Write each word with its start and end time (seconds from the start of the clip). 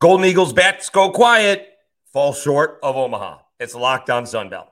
Golden 0.00 0.24
Eagles 0.24 0.54
bats 0.54 0.88
go 0.88 1.10
quiet, 1.10 1.74
fall 2.10 2.32
short 2.32 2.78
of 2.82 2.96
Omaha. 2.96 3.40
It's 3.58 3.74
Locked 3.74 4.08
On 4.08 4.24
Sunbelt. 4.24 4.68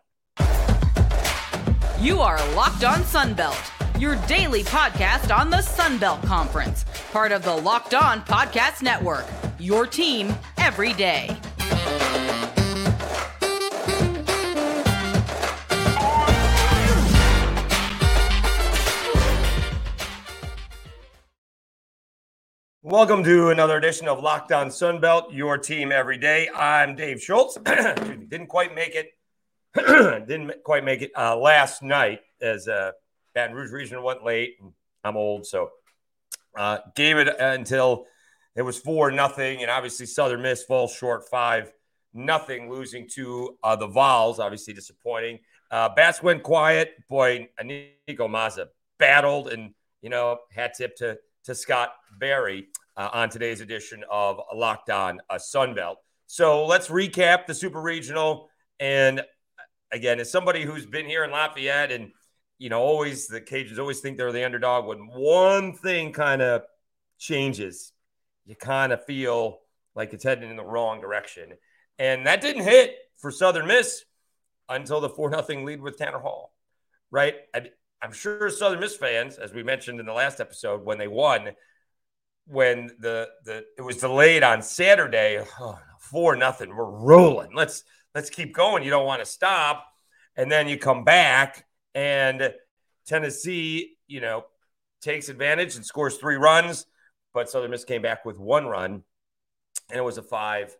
You 2.00 2.20
are 2.20 2.38
Locked 2.54 2.84
On 2.84 3.00
Sunbelt, 3.00 4.00
your 4.00 4.16
daily 4.26 4.64
podcast 4.64 5.36
on 5.36 5.50
the 5.50 5.58
Sunbelt 5.58 6.24
Conference, 6.24 6.86
part 7.12 7.30
of 7.32 7.42
the 7.42 7.54
Locked 7.54 7.92
On 7.92 8.22
Podcast 8.22 8.80
Network. 8.80 9.26
Your 9.58 9.86
team 9.86 10.34
every 10.56 10.94
day. 10.94 11.36
Welcome 22.88 23.22
to 23.24 23.50
another 23.50 23.76
edition 23.76 24.08
of 24.08 24.22
Locked 24.22 24.50
On 24.50 24.68
Sunbelt, 24.68 25.24
your 25.30 25.58
team 25.58 25.92
every 25.92 26.16
day. 26.16 26.48
I'm 26.56 26.96
Dave 26.96 27.20
Schultz. 27.20 27.58
Didn't 27.66 28.46
quite 28.46 28.74
make 28.74 28.94
it. 28.94 29.10
Didn't 30.26 30.64
quite 30.64 30.84
make 30.86 31.02
it 31.02 31.10
uh, 31.14 31.36
last 31.36 31.82
night 31.82 32.20
as 32.40 32.66
uh, 32.66 32.92
Baton 33.34 33.54
Rouge 33.54 33.72
Region 33.72 34.02
went 34.02 34.24
late. 34.24 34.56
I'm 35.04 35.18
old, 35.18 35.44
so 35.44 35.68
uh, 36.56 36.78
gave 36.96 37.18
it 37.18 37.28
until 37.38 38.06
it 38.56 38.62
was 38.62 38.78
four 38.78 39.10
nothing, 39.10 39.60
and 39.60 39.70
obviously 39.70 40.06
Southern 40.06 40.40
Miss 40.40 40.64
falls 40.64 40.94
short 40.94 41.28
five 41.28 41.70
nothing, 42.14 42.70
losing 42.70 43.06
to 43.16 43.58
uh, 43.62 43.76
the 43.76 43.86
Vols. 43.86 44.38
Obviously 44.38 44.72
disappointing. 44.72 45.40
Uh, 45.70 45.90
Bats 45.90 46.22
went 46.22 46.42
quiet. 46.42 46.94
Boy, 47.10 47.50
Nico 47.62 48.28
Mazza 48.28 48.68
battled, 48.98 49.48
and 49.48 49.74
you 50.00 50.08
know, 50.08 50.38
hat 50.50 50.72
tip 50.78 50.96
to 50.96 51.18
to 51.44 51.54
Scott 51.54 51.92
Berry 52.18 52.68
uh, 52.98 53.08
on 53.12 53.30
today's 53.30 53.60
edition 53.60 54.04
of 54.10 54.40
Locked 54.52 54.90
On 54.90 55.20
uh, 55.30 55.36
Sunbelt. 55.36 55.94
So 56.26 56.66
let's 56.66 56.88
recap 56.88 57.46
the 57.46 57.54
Super 57.54 57.80
Regional. 57.80 58.50
And 58.80 59.22
again, 59.92 60.18
as 60.18 60.30
somebody 60.30 60.64
who's 60.64 60.84
been 60.84 61.06
here 61.06 61.24
in 61.24 61.30
Lafayette 61.30 61.92
and, 61.92 62.10
you 62.58 62.68
know, 62.68 62.80
always 62.80 63.28
the 63.28 63.40
Cajuns 63.40 63.78
always 63.78 64.00
think 64.00 64.18
they're 64.18 64.32
the 64.32 64.44
underdog. 64.44 64.86
When 64.86 65.06
one 65.06 65.74
thing 65.74 66.12
kind 66.12 66.42
of 66.42 66.62
changes, 67.18 67.92
you 68.44 68.56
kind 68.56 68.92
of 68.92 69.04
feel 69.04 69.60
like 69.94 70.12
it's 70.12 70.24
heading 70.24 70.50
in 70.50 70.56
the 70.56 70.64
wrong 70.64 71.00
direction. 71.00 71.52
And 72.00 72.26
that 72.26 72.40
didn't 72.40 72.64
hit 72.64 72.96
for 73.18 73.30
Southern 73.30 73.68
Miss 73.68 74.04
until 74.68 75.00
the 75.00 75.08
4 75.08 75.44
0 75.44 75.64
lead 75.64 75.80
with 75.80 75.98
Tanner 75.98 76.18
Hall, 76.18 76.52
right? 77.12 77.36
I, 77.54 77.70
I'm 78.02 78.12
sure 78.12 78.50
Southern 78.50 78.80
Miss 78.80 78.96
fans, 78.96 79.38
as 79.38 79.52
we 79.52 79.62
mentioned 79.62 80.00
in 80.00 80.06
the 80.06 80.12
last 80.12 80.40
episode, 80.40 80.84
when 80.84 80.98
they 80.98 81.08
won, 81.08 81.50
when 82.48 82.90
the 82.98 83.28
the 83.44 83.64
it 83.76 83.82
was 83.82 83.98
delayed 83.98 84.42
on 84.42 84.62
Saturday, 84.62 85.44
oh, 85.60 85.78
four 86.00 86.36
nothing. 86.36 86.74
We're 86.74 86.84
rolling. 86.84 87.54
Let's 87.54 87.84
let's 88.14 88.30
keep 88.30 88.54
going. 88.54 88.82
You 88.82 88.90
don't 88.90 89.06
want 89.06 89.20
to 89.20 89.26
stop, 89.26 89.86
and 90.36 90.50
then 90.50 90.68
you 90.68 90.78
come 90.78 91.04
back 91.04 91.64
and 91.94 92.52
Tennessee, 93.06 93.96
you 94.06 94.20
know, 94.20 94.44
takes 95.00 95.28
advantage 95.28 95.76
and 95.76 95.84
scores 95.84 96.16
three 96.16 96.36
runs, 96.36 96.86
but 97.32 97.48
Southern 97.48 97.70
Miss 97.70 97.84
came 97.84 98.02
back 98.02 98.24
with 98.24 98.38
one 98.38 98.66
run, 98.66 99.02
and 99.90 99.98
it 99.98 100.04
was 100.04 100.18
a 100.18 100.22
five 100.22 100.76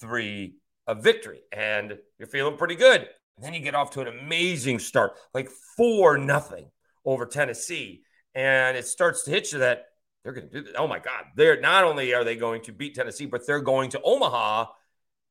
three 0.00 0.54
a 0.86 0.94
victory, 0.94 1.40
and 1.52 1.98
you're 2.18 2.28
feeling 2.28 2.56
pretty 2.56 2.74
good. 2.74 3.08
And 3.36 3.44
then 3.44 3.54
you 3.54 3.60
get 3.60 3.74
off 3.74 3.90
to 3.92 4.00
an 4.00 4.08
amazing 4.08 4.78
start, 4.78 5.12
like 5.34 5.48
four 5.76 6.18
nothing 6.18 6.70
over 7.04 7.26
Tennessee, 7.26 8.02
and 8.34 8.76
it 8.76 8.86
starts 8.86 9.24
to 9.24 9.30
hit 9.30 9.52
you 9.52 9.58
that 9.60 9.87
they're 10.22 10.32
going 10.32 10.48
to 10.48 10.52
do 10.52 10.62
this. 10.62 10.74
Oh 10.76 10.88
my 10.88 10.98
God. 10.98 11.24
They're 11.36 11.60
not 11.60 11.84
only 11.84 12.14
are 12.14 12.24
they 12.24 12.36
going 12.36 12.62
to 12.62 12.72
beat 12.72 12.94
Tennessee, 12.94 13.26
but 13.26 13.46
they're 13.46 13.60
going 13.60 13.90
to 13.90 14.00
Omaha, 14.02 14.66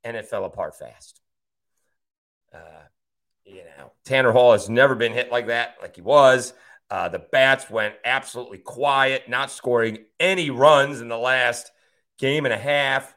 and 0.03 0.17
it 0.17 0.25
fell 0.25 0.45
apart 0.45 0.77
fast. 0.77 1.21
Uh, 2.53 2.85
you 3.45 3.63
know, 3.77 3.91
Tanner 4.05 4.31
Hall 4.31 4.53
has 4.53 4.69
never 4.69 4.95
been 4.95 5.13
hit 5.13 5.31
like 5.31 5.47
that, 5.47 5.75
like 5.81 5.95
he 5.95 6.01
was. 6.01 6.53
Uh, 6.89 7.09
the 7.09 7.19
bats 7.19 7.69
went 7.69 7.95
absolutely 8.05 8.59
quiet, 8.59 9.27
not 9.27 9.51
scoring 9.51 9.99
any 10.19 10.49
runs 10.49 11.01
in 11.01 11.09
the 11.09 11.17
last 11.17 11.71
game 12.17 12.45
and 12.45 12.53
a 12.53 12.57
half. 12.57 13.13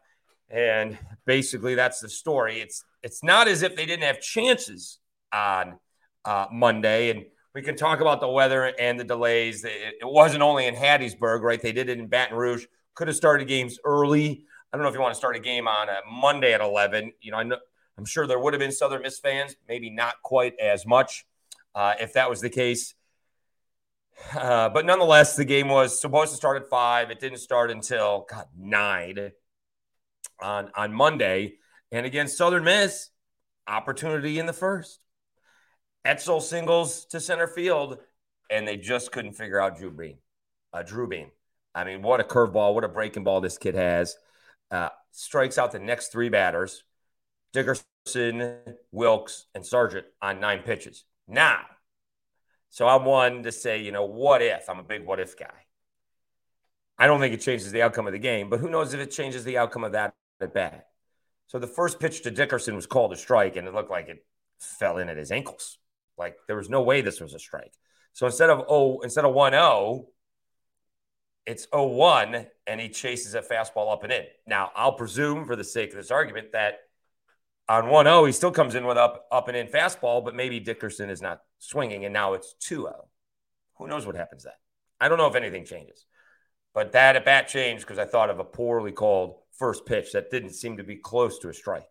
And 0.49 0.99
basically, 1.25 1.77
that's 1.77 2.01
the 2.01 2.09
story. 2.09 2.61
It's 2.61 2.85
it's 3.03 3.23
not 3.23 3.49
as 3.49 3.63
if 3.63 3.77
they 3.77 3.87
didn't 3.87 4.05
have 4.05 4.21
chances 4.21 4.99
on 5.33 5.79
uh, 6.25 6.47
Monday. 6.53 7.11
And 7.11 7.27
we 7.55 7.63
can 7.63 7.77
talk 7.77 8.01
about 8.01 8.21
the 8.21 8.29
weather 8.29 8.73
and 8.79 8.99
the 8.99 9.05
delays. 9.05 9.65
It, 9.65 9.97
wasn't 10.03 10.43
only 10.43 10.67
in 10.67 10.75
Hattiesburg, 10.75 11.43
right? 11.43 11.61
They 11.61 11.73
did 11.73 11.89
it 11.89 11.99
in 11.99 12.07
Baton 12.07 12.37
Rouge. 12.37 12.67
Could 12.95 13.09
have 13.09 13.17
started 13.17 13.49
games 13.49 13.79
early. 13.85 14.45
I 14.73 14.77
don't 14.77 14.83
know 14.83 14.89
if 14.89 14.95
you 14.95 15.01
want 15.01 15.15
to 15.15 15.19
start 15.19 15.37
a 15.37 15.41
game 15.41 15.67
on 15.67 15.89
a 15.89 15.99
Monday 16.11 16.53
at 16.53 16.61
11. 16.61 17.13
You 17.21 17.33
know, 17.33 17.39
I 17.39 17.43
know, 17.43 17.59
I'm 17.99 18.05
sure 18.05 18.27
there 18.27 18.39
would 18.39 18.53
have 18.53 18.61
been 18.61 18.73
Southern 18.73 19.03
Miss 19.03 19.19
fans, 19.19 19.57
maybe 19.69 19.91
not 19.91 20.15
quite 20.23 20.55
as 20.61 20.87
much 20.87 21.27
uh, 21.75 21.95
if 22.01 22.13
that 22.13 22.31
was 22.31 22.41
the 22.41 22.51
case. 22.51 22.95
Uh, 24.35 24.69
but 24.69 24.87
nonetheless, 24.87 25.35
the 25.35 25.45
game 25.45 25.69
was 25.69 26.01
supposed 26.01 26.31
to 26.31 26.37
start 26.37 26.63
at 26.63 26.69
five. 26.69 27.11
It 27.11 27.21
didn't 27.21 27.39
start 27.39 27.71
until 27.71 28.27
God 28.31 28.47
nine 28.57 29.33
on 30.41 30.71
on 30.77 30.93
Monday, 30.93 31.55
and 31.91 32.07
against 32.07 32.37
Southern 32.37 32.65
Miss, 32.65 33.11
opportunity 33.67 34.39
in 34.39 34.47
the 34.47 34.53
first. 34.53 35.01
Etzel 36.05 36.41
singles 36.41 37.05
to 37.07 37.21
center 37.21 37.47
field, 37.47 37.99
and 38.51 38.67
they 38.67 38.77
just 38.77 39.13
couldn't 39.13 39.35
figure 39.35 39.61
out 39.61 39.79
Drew 39.79 39.91
Beam. 39.91 40.17
Uh, 40.73 40.83
Drew 40.83 41.07
Beam. 41.07 41.31
I 41.75 41.85
mean, 41.85 42.03
what 42.03 42.21
a 42.21 42.25
curveball, 42.25 42.75
what 42.75 42.85
a 42.85 42.89
breaking 42.89 43.25
ball 43.25 43.41
this 43.41 43.59
kid 43.59 43.75
has. 43.75 44.17
Uh, 44.71 44.89
strikes 45.13 45.59
out 45.59 45.73
the 45.73 45.79
next 45.79 46.13
three 46.13 46.29
batters 46.29 46.85
Dickerson, 47.53 48.59
Wilkes, 48.93 49.47
and 49.55 49.67
Sargent 49.67 50.07
on 50.23 50.41
nine 50.41 50.61
pitches. 50.61 51.05
Now, 51.27 51.61
so 52.71 52.87
I'm 52.87 53.05
one 53.05 53.43
to 53.43 53.53
say, 53.53 53.83
you 53.83 53.93
know, 53.93 54.05
what 54.05 54.43
if? 54.43 54.69
I'm 54.69 54.79
a 54.79 54.85
big 54.85 55.05
what 55.05 55.21
if 55.21 55.37
guy. 55.37 55.67
I 56.97 57.07
don't 57.07 57.21
think 57.21 57.35
it 57.35 57.41
changes 57.41 57.73
the 57.73 57.83
outcome 57.83 58.07
of 58.07 58.13
the 58.13 58.19
game, 58.19 58.49
but 58.51 58.61
who 58.61 58.69
knows 58.69 58.95
if 58.95 59.01
it 59.01 59.11
changes 59.11 59.43
the 59.45 59.59
outcome 59.59 59.85
of 59.85 59.93
that 59.93 60.15
at 60.41 60.55
bat. 60.55 60.87
So 61.49 61.59
the 61.59 61.67
first 61.67 61.99
pitch 61.99 62.23
to 62.23 62.31
Dickerson 62.31 62.77
was 62.77 62.87
called 62.87 63.13
a 63.13 63.17
strike, 63.17 63.57
and 63.57 63.67
it 63.67 63.75
looked 63.75 63.91
like 63.91 64.09
it 64.09 64.25
fell 64.61 64.99
in 64.99 65.09
at 65.09 65.17
his 65.17 65.33
ankles. 65.33 65.79
Like 66.21 66.37
there 66.47 66.57
was 66.57 66.69
no 66.69 66.83
way 66.83 67.01
this 67.01 67.21
was 67.21 67.33
a 67.33 67.39
strike. 67.39 67.73
So 68.13 68.27
instead 68.27 68.51
of 68.51 68.65
oh, 68.69 69.01
instead 69.01 69.25
of 69.25 69.35
1-0, 69.35 70.05
it's 71.47 71.67
0-1 71.69 72.47
and 72.67 72.81
he 72.81 72.91
chases 72.91 73.35
a 73.35 73.41
fastball 73.41 73.91
up 73.91 74.05
and 74.05 74.13
in. 74.13 74.25
Now, 74.47 74.71
I'll 74.77 74.93
presume 74.93 75.47
for 75.47 75.57
the 75.57 75.65
sake 75.65 75.91
of 75.91 75.97
this 75.97 76.11
argument 76.11 76.53
that 76.53 76.81
on 77.69 77.85
1-0 77.85 78.27
he 78.27 78.33
still 78.33 78.51
comes 78.53 78.75
in 78.75 78.85
with 78.85 78.99
up 78.99 79.27
up 79.33 79.49
and 79.49 79.57
in 79.57 79.67
fastball, 79.67 80.23
but 80.23 80.37
maybe 80.37 80.61
Dickerson 80.61 81.09
is 81.09 81.23
not 81.23 81.41
swinging 81.59 82.05
and 82.05 82.13
now 82.13 82.35
it's 82.35 82.55
2-0. 82.69 82.93
Who 83.79 83.89
knows 83.89 84.07
what 84.07 84.15
happens 84.15 84.45
then? 84.45 84.53
I 85.01 85.09
don't 85.09 85.17
know 85.17 85.27
if 85.29 85.35
anything 85.35 85.65
changes. 85.65 86.05
But 86.75 86.93
that 86.93 87.17
at 87.17 87.25
bat 87.25 87.49
changed 87.49 87.85
because 87.85 87.99
I 87.99 88.05
thought 88.05 88.31
of 88.31 88.39
a 88.39 88.45
poorly 88.45 88.93
called 88.93 89.37
first 89.57 89.87
pitch 89.87 90.13
that 90.13 90.31
didn't 90.31 90.53
seem 90.53 90.77
to 90.77 90.85
be 90.85 90.97
close 90.97 91.39
to 91.39 91.49
a 91.49 91.55
strike. 91.55 91.89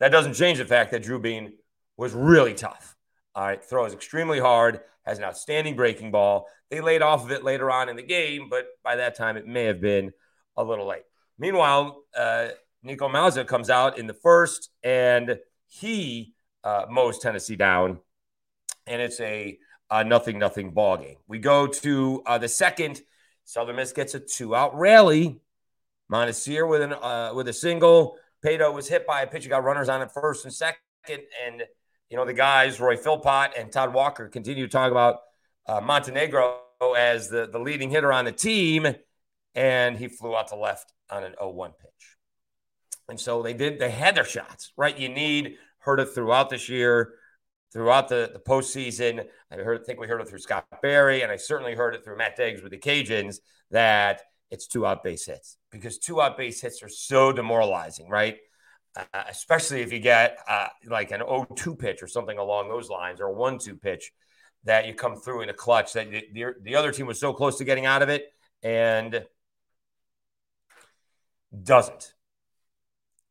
That 0.00 0.12
doesn't 0.12 0.34
change 0.34 0.58
the 0.58 0.66
fact 0.66 0.90
that 0.90 1.02
Drew 1.02 1.18
Beam 1.18 1.54
was 1.96 2.12
really 2.12 2.54
tough. 2.54 2.94
All 3.34 3.44
right, 3.44 3.64
throws 3.64 3.92
extremely 3.92 4.38
hard, 4.38 4.80
has 5.04 5.18
an 5.18 5.24
outstanding 5.24 5.74
breaking 5.74 6.10
ball. 6.10 6.46
They 6.70 6.80
laid 6.80 7.02
off 7.02 7.24
of 7.24 7.32
it 7.32 7.42
later 7.42 7.70
on 7.70 7.88
in 7.88 7.96
the 7.96 8.02
game, 8.02 8.48
but 8.48 8.66
by 8.82 8.96
that 8.96 9.16
time 9.16 9.36
it 9.36 9.46
may 9.46 9.64
have 9.64 9.80
been 9.80 10.12
a 10.56 10.62
little 10.62 10.86
late. 10.86 11.02
Meanwhile, 11.38 12.04
uh, 12.16 12.48
Nico 12.82 13.08
Mazza 13.08 13.46
comes 13.46 13.70
out 13.70 13.98
in 13.98 14.06
the 14.06 14.14
first 14.14 14.70
and 14.82 15.38
he 15.66 16.34
uh, 16.62 16.86
mows 16.88 17.18
Tennessee 17.18 17.56
down, 17.56 17.98
and 18.86 19.02
it's 19.02 19.20
a, 19.20 19.58
a 19.90 20.04
nothing 20.04 20.38
nothing 20.38 20.70
ball 20.70 20.96
game. 20.96 21.16
We 21.26 21.38
go 21.38 21.66
to 21.66 22.22
uh, 22.26 22.38
the 22.38 22.48
second. 22.48 23.02
Southern 23.44 23.76
Miss 23.76 23.92
gets 23.92 24.14
a 24.14 24.20
two 24.20 24.54
out 24.54 24.78
rally. 24.78 25.40
Monistere 26.10 26.68
with 26.68 26.82
an 26.82 26.92
uh, 26.92 27.32
with 27.34 27.48
a 27.48 27.52
single. 27.52 28.16
Paetow 28.44 28.72
was 28.72 28.88
hit 28.88 29.06
by 29.06 29.22
a 29.22 29.26
pitch. 29.26 29.44
He 29.44 29.48
got 29.48 29.64
runners 29.64 29.88
on 29.88 30.02
it 30.02 30.10
first 30.12 30.44
and 30.44 30.52
second, 30.52 30.78
and 31.08 31.62
you 32.10 32.16
know, 32.16 32.24
the 32.24 32.32
guys, 32.32 32.80
Roy 32.80 32.96
Philpott 32.96 33.52
and 33.58 33.70
Todd 33.72 33.92
Walker, 33.92 34.28
continue 34.28 34.66
to 34.66 34.70
talk 34.70 34.90
about 34.90 35.20
uh, 35.66 35.80
Montenegro 35.80 36.60
as 36.96 37.28
the, 37.28 37.48
the 37.50 37.58
leading 37.58 37.90
hitter 37.90 38.12
on 38.12 38.24
the 38.24 38.32
team, 38.32 38.86
and 39.54 39.96
he 39.96 40.08
flew 40.08 40.36
out 40.36 40.48
to 40.48 40.56
left 40.56 40.92
on 41.10 41.24
an 41.24 41.34
0 41.38 41.50
1 41.50 41.72
pitch. 41.72 42.16
And 43.08 43.20
so 43.20 43.42
they 43.42 43.52
did, 43.52 43.78
they 43.78 43.90
had 43.90 44.14
their 44.14 44.24
shots, 44.24 44.72
right? 44.76 44.96
You 44.98 45.08
need, 45.08 45.56
heard 45.84 46.00
it 46.00 46.06
throughout 46.06 46.50
this 46.50 46.68
year, 46.68 47.14
throughout 47.72 48.08
the, 48.08 48.30
the 48.32 48.38
postseason. 48.38 49.24
I 49.50 49.56
heard, 49.56 49.84
think 49.84 50.00
we 50.00 50.06
heard 50.06 50.20
it 50.20 50.28
through 50.28 50.38
Scott 50.38 50.66
Berry, 50.82 51.22
and 51.22 51.30
I 51.30 51.36
certainly 51.36 51.74
heard 51.74 51.94
it 51.94 52.04
through 52.04 52.16
Matt 52.16 52.38
Deggs 52.38 52.62
with 52.62 52.72
the 52.72 52.78
Cajuns 52.78 53.36
that 53.70 54.22
it's 54.50 54.66
two 54.66 54.86
out 54.86 55.02
base 55.02 55.26
hits 55.26 55.58
because 55.70 55.98
two 55.98 56.20
out 56.20 56.36
base 56.36 56.60
hits 56.60 56.82
are 56.82 56.88
so 56.88 57.32
demoralizing, 57.32 58.08
right? 58.08 58.36
Uh, 58.96 59.24
especially 59.28 59.80
if 59.82 59.92
you 59.92 59.98
get 59.98 60.38
uh, 60.48 60.68
like 60.86 61.10
an 61.10 61.20
0-2 61.20 61.78
pitch 61.78 62.02
or 62.02 62.06
something 62.06 62.38
along 62.38 62.68
those 62.68 62.88
lines 62.88 63.20
or 63.20 63.28
a 63.28 63.34
1-2 63.34 63.80
pitch 63.80 64.12
that 64.64 64.86
you 64.86 64.94
come 64.94 65.16
through 65.16 65.42
in 65.42 65.48
a 65.48 65.54
clutch 65.54 65.92
that 65.92 66.10
the, 66.10 66.54
the 66.62 66.76
other 66.76 66.92
team 66.92 67.06
was 67.06 67.18
so 67.18 67.32
close 67.32 67.58
to 67.58 67.64
getting 67.64 67.86
out 67.86 68.02
of 68.02 68.08
it 68.08 68.32
and 68.62 69.24
doesn't. 71.62 72.14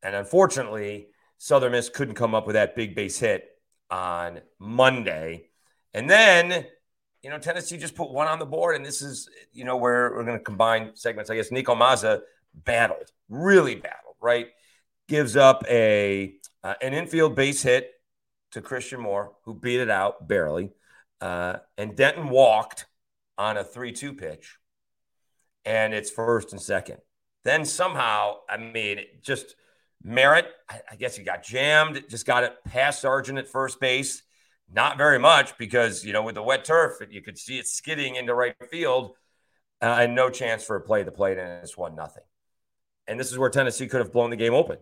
And 0.01 0.15
unfortunately, 0.15 1.07
Southern 1.37 1.71
Miss 1.71 1.89
couldn't 1.89 2.15
come 2.15 2.35
up 2.35 2.45
with 2.45 2.55
that 2.55 2.75
big 2.75 2.95
base 2.95 3.17
hit 3.17 3.49
on 3.89 4.41
Monday. 4.59 5.49
And 5.93 6.09
then, 6.09 6.65
you 7.21 7.29
know, 7.29 7.37
Tennessee 7.37 7.77
just 7.77 7.95
put 7.95 8.11
one 8.11 8.27
on 8.27 8.39
the 8.39 8.45
board. 8.45 8.75
And 8.75 8.85
this 8.85 9.01
is, 9.01 9.29
you 9.53 9.63
know, 9.63 9.77
where 9.77 10.11
we're 10.13 10.23
going 10.23 10.37
to 10.37 10.43
combine 10.43 10.91
segments. 10.95 11.29
I 11.29 11.35
guess 11.35 11.51
Nico 11.51 11.75
Mazza 11.75 12.21
battled, 12.53 13.11
really 13.29 13.75
battled, 13.75 14.15
right? 14.21 14.47
Gives 15.07 15.35
up 15.35 15.63
a 15.69 16.35
uh, 16.63 16.75
an 16.81 16.93
infield 16.93 17.35
base 17.35 17.61
hit 17.61 17.91
to 18.51 18.61
Christian 18.61 19.01
Moore, 19.01 19.33
who 19.43 19.53
beat 19.53 19.79
it 19.79 19.89
out 19.89 20.27
barely. 20.27 20.71
Uh, 21.19 21.57
and 21.77 21.95
Denton 21.95 22.29
walked 22.29 22.85
on 23.37 23.57
a 23.57 23.63
3 23.63 23.91
2 23.91 24.13
pitch. 24.13 24.57
And 25.65 25.93
it's 25.93 26.09
first 26.09 26.51
and 26.51 26.61
second. 26.61 26.97
Then 27.43 27.65
somehow, 27.65 28.35
I 28.49 28.57
mean, 28.57 28.99
just 29.21 29.55
Merritt, 30.03 30.47
I 30.69 30.95
guess 30.97 31.15
he 31.15 31.23
got 31.23 31.43
jammed, 31.43 32.03
just 32.09 32.25
got 32.25 32.43
it 32.43 32.53
past 32.65 33.01
Sargent 33.01 33.37
at 33.37 33.47
first 33.47 33.79
base. 33.79 34.23
Not 34.71 34.97
very 34.97 35.19
much 35.19 35.57
because, 35.57 36.03
you 36.03 36.13
know, 36.13 36.23
with 36.23 36.35
the 36.35 36.43
wet 36.43 36.65
turf, 36.65 36.97
you 37.09 37.21
could 37.21 37.37
see 37.37 37.59
it 37.59 37.67
skidding 37.67 38.15
into 38.15 38.33
right 38.33 38.55
field 38.69 39.15
uh, 39.81 39.97
and 40.01 40.15
no 40.15 40.29
chance 40.29 40.63
for 40.63 40.75
a 40.75 40.81
play 40.81 41.03
to 41.03 41.11
plate, 41.11 41.37
and 41.37 41.63
it's 41.63 41.77
1 41.77 41.95
nothing. 41.95 42.23
And 43.07 43.19
this 43.19 43.31
is 43.31 43.37
where 43.37 43.49
Tennessee 43.49 43.87
could 43.87 43.99
have 43.99 44.11
blown 44.11 44.29
the 44.29 44.35
game 44.35 44.53
open. 44.53 44.77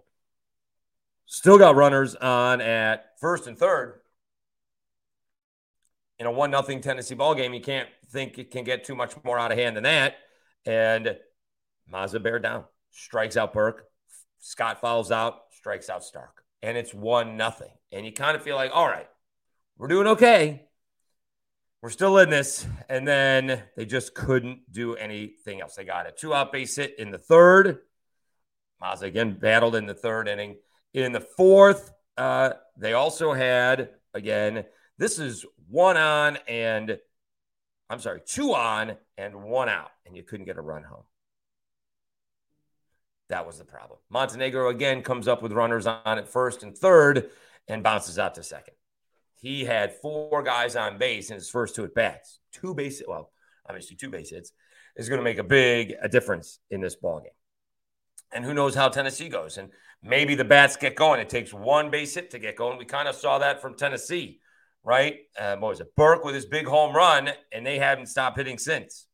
Still 1.26 1.58
got 1.58 1.76
runners 1.76 2.16
on 2.16 2.62
at 2.62 3.20
first 3.20 3.48
and 3.48 3.58
third. 3.58 4.02
In 6.20 6.28
a 6.28 6.32
1 6.32 6.52
nothing 6.52 6.82
Tennessee 6.82 7.16
ball 7.16 7.34
game, 7.34 7.54
you 7.54 7.62
can't 7.62 7.90
think 8.12 8.38
it 8.38 8.52
can 8.52 8.64
get 8.64 8.84
too 8.84 8.96
much 8.96 9.14
more 9.24 9.40
out 9.40 9.52
of 9.52 9.58
hand 9.58 9.76
than 9.76 9.84
that. 9.84 10.16
And 10.66 11.18
Mazza 11.92 12.22
bear 12.22 12.38
down, 12.38 12.66
strikes 12.92 13.38
out 13.38 13.54
Burke. 13.54 13.86
Scott 14.40 14.82
fouls 14.82 15.12
out, 15.12 15.42
strikes 15.52 15.90
out 15.90 16.04
Stark. 16.04 16.44
And 16.62 16.78
it's 16.78 16.94
one 16.94 17.38
nothing. 17.38 17.72
And 17.92 18.06
you 18.06 18.12
kind 18.12 18.36
of 18.36 18.44
feel 18.44 18.56
like, 18.56 18.72
all 18.74 18.88
right, 18.88 19.08
we're 19.78 19.88
doing 19.88 20.08
okay. 20.08 20.68
We're 21.82 21.90
still 21.90 22.20
in 22.20 22.30
this. 22.30 22.68
And 22.88 23.08
then 23.08 23.64
they 23.76 23.86
just 23.86 24.14
couldn't 24.14 24.72
do 24.72 24.96
anything 24.96 25.62
else. 25.62 25.76
They 25.76 25.86
got 25.86 26.08
a 26.08 26.12
two 26.12 26.34
out 26.34 26.52
base 26.52 26.76
hit 26.76 27.00
in 27.00 27.10
the 27.10 27.18
third. 27.18 27.80
Mazza 28.82 29.04
again 29.04 29.40
battled 29.40 29.76
in 29.76 29.88
the 29.88 29.96
third 29.96 30.28
inning. 30.28 30.58
In 30.94 31.12
the 31.12 31.22
fourth, 31.22 31.94
uh, 32.18 32.52
they 32.78 32.94
also 32.94 33.34
had, 33.34 33.90
again, 34.14 34.66
this 34.98 35.20
is 35.20 35.46
one 35.70 35.98
on 35.98 36.38
and 36.48 37.00
I'm 37.90 38.00
sorry, 38.00 38.22
two 38.26 38.54
on 38.54 38.96
and 39.18 39.44
one 39.44 39.68
out, 39.68 39.92
and 40.06 40.16
you 40.16 40.24
couldn't 40.24 40.46
get 40.46 40.58
a 40.58 40.62
run 40.62 40.84
home. 40.84 41.04
That 43.28 43.46
was 43.46 43.58
the 43.58 43.66
problem. 43.66 44.00
Montenegro 44.10 44.70
again 44.70 45.02
comes 45.02 45.28
up 45.28 45.42
with 45.42 45.52
runners 45.52 45.86
on 45.86 46.18
at 46.18 46.30
first 46.30 46.64
and 46.64 46.78
third 46.78 47.30
and 47.68 47.84
bounces 47.84 48.18
out 48.18 48.36
to 48.36 48.44
second. 48.44 48.76
He 49.36 49.66
had 49.66 49.94
four 49.96 50.42
guys 50.42 50.78
on 50.78 50.98
base 51.00 51.32
in 51.32 51.36
his 51.36 51.50
first 51.50 51.76
two 51.76 51.84
at 51.84 51.94
bats. 51.94 52.40
Two 52.54 52.74
base, 52.74 53.02
well, 53.06 53.32
obviously 53.68 53.98
two 53.98 54.10
base 54.10 54.30
hits 54.30 54.54
is 54.96 55.10
going 55.10 55.20
to 55.20 55.24
make 55.24 55.38
a 55.38 55.44
big 55.44 55.94
a 56.02 56.08
difference 56.08 56.60
in 56.70 56.80
this 56.80 56.96
ball 56.96 57.20
game. 57.20 57.32
And 58.32 58.46
who 58.46 58.54
knows 58.54 58.74
how 58.74 58.88
Tennessee 58.88 59.28
goes? 59.28 59.58
And 59.58 59.70
maybe 60.04 60.36
the 60.36 60.44
bats 60.44 60.78
get 60.78 60.96
going. 60.96 61.20
It 61.20 61.30
takes 61.30 61.54
one 61.54 61.90
base 61.90 62.16
hit 62.16 62.32
to 62.32 62.40
get 62.40 62.56
going. 62.56 62.78
We 62.78 62.86
kind 62.86 63.08
of 63.08 63.16
saw 63.16 63.40
that 63.40 63.62
from 63.62 63.76
Tennessee, 63.76 64.40
right? 64.84 65.20
Uh, 65.40 65.58
what 65.58 65.70
was 65.70 65.80
it? 65.80 65.96
Burke 65.96 66.24
with 66.24 66.36
his 66.36 66.46
big 66.46 66.66
home 66.66 66.96
run, 66.96 67.30
and 67.52 67.66
they 67.66 67.78
haven't 67.78 68.08
stopped 68.08 68.38
hitting 68.38 68.58
since. 68.58 69.08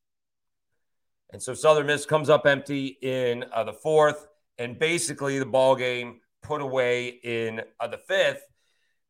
And 1.32 1.42
so 1.42 1.54
Southern 1.54 1.88
Miss 1.88 2.06
comes 2.06 2.30
up 2.30 2.46
empty 2.46 2.98
in 3.02 3.46
uh, 3.54 3.64
the 3.64 3.74
fourth, 3.74 4.28
and 4.58 4.80
basically 4.80 5.40
the 5.40 5.46
ball 5.46 5.76
game 5.76 6.22
put 6.42 6.62
away 6.62 7.08
in 7.08 7.62
uh, 7.80 7.88
the 7.88 7.98
fifth. 7.98 8.44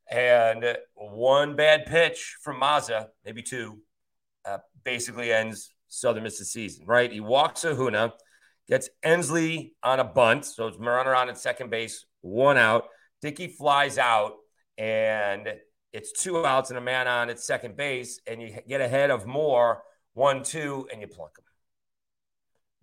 And 0.09 0.77
one 0.95 1.55
bad 1.55 1.85
pitch 1.85 2.37
from 2.41 2.61
Mazza, 2.61 3.07
maybe 3.25 3.43
two, 3.43 3.79
uh, 4.45 4.59
basically 4.83 5.31
ends 5.31 5.73
Southern 5.89 6.23
Miss's 6.23 6.51
season, 6.51 6.85
right? 6.85 7.11
He 7.11 7.19
walks 7.19 7.65
Ahuna, 7.65 8.13
gets 8.67 8.89
Ensley 9.03 9.73
on 9.83 9.99
a 9.99 10.03
bunt. 10.03 10.45
So 10.45 10.67
it's 10.67 10.77
runner 10.77 11.15
on 11.15 11.29
at 11.29 11.37
second 11.37 11.69
base, 11.69 12.05
one 12.21 12.57
out. 12.57 12.85
Dickey 13.21 13.47
flies 13.47 13.97
out, 13.97 14.33
and 14.77 15.47
it's 15.93 16.11
two 16.11 16.45
outs 16.45 16.69
and 16.69 16.77
a 16.77 16.81
man 16.81 17.07
on 17.07 17.29
at 17.29 17.39
second 17.39 17.75
base, 17.75 18.19
and 18.27 18.41
you 18.41 18.55
get 18.67 18.81
ahead 18.81 19.09
of 19.09 19.25
Moore, 19.25 19.81
one, 20.13 20.43
two, 20.43 20.87
and 20.91 21.01
you 21.01 21.07
plunk 21.07 21.37
him 21.37 21.43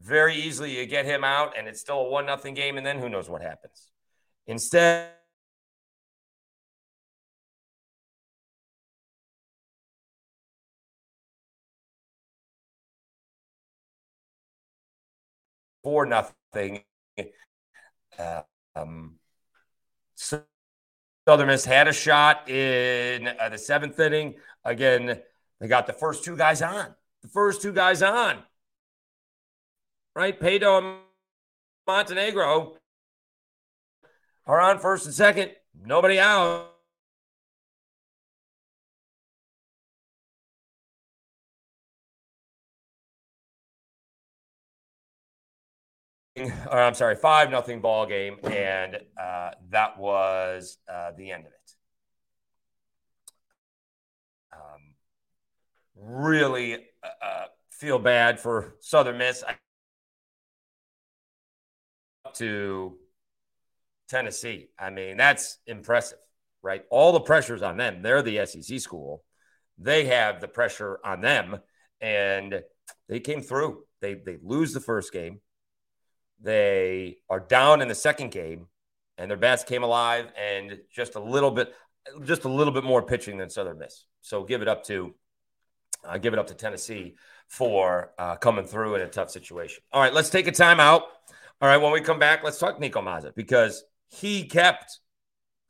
very 0.04 0.36
easily 0.36 0.76
you 0.76 0.86
get 0.86 1.06
him 1.06 1.24
out 1.24 1.54
and 1.56 1.66
it's 1.66 1.80
still 1.80 2.00
a 2.00 2.08
one 2.10 2.26
nothing 2.26 2.52
game 2.54 2.76
and 2.76 2.84
then 2.84 2.98
who 2.98 3.08
knows 3.08 3.28
what 3.28 3.40
happens 3.40 3.88
instead 4.46 5.08
four 15.84 16.06
nothing 16.06 16.82
uh, 18.18 18.42
um, 18.74 19.14
Southern 20.16 21.46
Miss 21.46 21.64
had 21.64 21.86
a 21.86 21.92
shot 21.92 22.50
in 22.50 23.28
uh, 23.28 23.48
the 23.48 23.58
seventh 23.58 23.98
inning. 24.00 24.34
Again, 24.64 25.20
they 25.60 25.68
got 25.68 25.86
the 25.86 25.92
first 25.92 26.24
two 26.24 26.36
guys 26.36 26.60
on. 26.62 26.94
The 27.22 27.28
first 27.28 27.62
two 27.62 27.72
guys 27.72 28.02
on 28.02 28.42
right? 30.14 30.38
Paetow 30.38 30.78
and 30.78 30.98
Montenegro 31.86 32.76
are 34.46 34.60
on 34.60 34.78
first 34.78 35.06
and 35.06 35.14
second. 35.14 35.52
Nobody 35.84 36.18
out. 36.18 36.73
Or, 46.36 46.80
I'm 46.80 46.94
sorry, 46.94 47.14
five 47.16 47.50
nothing 47.50 47.80
ball 47.80 48.06
game, 48.06 48.38
and 48.42 48.98
uh, 49.20 49.50
that 49.70 49.98
was 49.98 50.78
uh, 50.92 51.12
the 51.16 51.30
end 51.30 51.46
of 51.46 51.52
it. 51.52 51.74
Um, 54.52 54.94
really 55.96 56.74
uh, 56.74 57.24
uh 57.24 57.44
feel 57.70 57.98
bad 57.98 58.40
for 58.40 58.74
Southern 58.80 59.18
Miss. 59.18 59.44
I 59.46 59.54
to 62.34 62.98
Tennessee. 64.08 64.68
I 64.78 64.90
mean, 64.90 65.16
that's 65.16 65.58
impressive, 65.66 66.18
right? 66.62 66.84
All 66.90 67.12
the 67.12 67.20
pressure's 67.20 67.62
on 67.62 67.76
them. 67.76 68.02
They're 68.02 68.22
the 68.22 68.44
SEC 68.46 68.80
school. 68.80 69.22
They 69.78 70.06
have 70.06 70.40
the 70.40 70.48
pressure 70.48 70.98
on 71.04 71.20
them, 71.20 71.58
and 72.00 72.62
they 73.08 73.20
came 73.20 73.40
through. 73.40 73.84
They 74.00 74.14
they 74.14 74.38
lose 74.42 74.72
the 74.72 74.80
first 74.80 75.12
game. 75.12 75.40
They 76.40 77.18
are 77.28 77.40
down 77.40 77.80
in 77.80 77.88
the 77.88 77.94
second 77.94 78.30
game, 78.30 78.66
and 79.18 79.30
their 79.30 79.38
bats 79.38 79.64
came 79.64 79.82
alive 79.82 80.26
and 80.38 80.78
just 80.92 81.14
a 81.14 81.20
little 81.20 81.50
bit, 81.50 81.74
just 82.24 82.44
a 82.44 82.48
little 82.48 82.72
bit 82.72 82.84
more 82.84 83.02
pitching 83.02 83.38
than 83.38 83.50
Southern 83.50 83.78
Miss. 83.78 84.04
So 84.20 84.44
give 84.44 84.62
it 84.62 84.68
up 84.68 84.84
to, 84.84 85.14
uh, 86.06 86.18
give 86.18 86.32
it 86.32 86.38
up 86.38 86.48
to 86.48 86.54
Tennessee 86.54 87.16
for 87.48 88.12
uh, 88.18 88.36
coming 88.36 88.66
through 88.66 88.96
in 88.96 89.02
a 89.02 89.08
tough 89.08 89.30
situation. 89.30 89.82
All 89.92 90.02
right, 90.02 90.12
let's 90.12 90.30
take 90.30 90.46
a 90.46 90.52
timeout. 90.52 91.02
All 91.60 91.68
right, 91.68 91.76
when 91.78 91.92
we 91.92 92.00
come 92.00 92.18
back, 92.18 92.42
let's 92.42 92.58
talk 92.58 92.80
Nico 92.80 93.00
Mazza 93.00 93.34
because 93.34 93.84
he 94.08 94.44
kept 94.44 95.00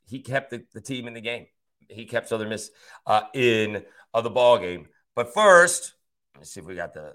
he 0.07 0.19
kept 0.19 0.51
the, 0.51 0.63
the 0.73 0.81
team 0.81 1.07
in 1.07 1.13
the 1.13 1.21
game. 1.21 1.47
He 1.89 2.05
kept 2.05 2.29
Southern 2.29 2.49
Miss 2.49 2.71
uh, 3.05 3.23
in 3.33 3.83
uh, 4.13 4.21
the 4.21 4.29
ball 4.29 4.57
game. 4.57 4.87
But 5.15 5.33
first, 5.33 5.93
let's 6.37 6.51
see 6.51 6.59
if 6.59 6.65
we 6.65 6.75
got 6.75 6.93
the 6.93 7.13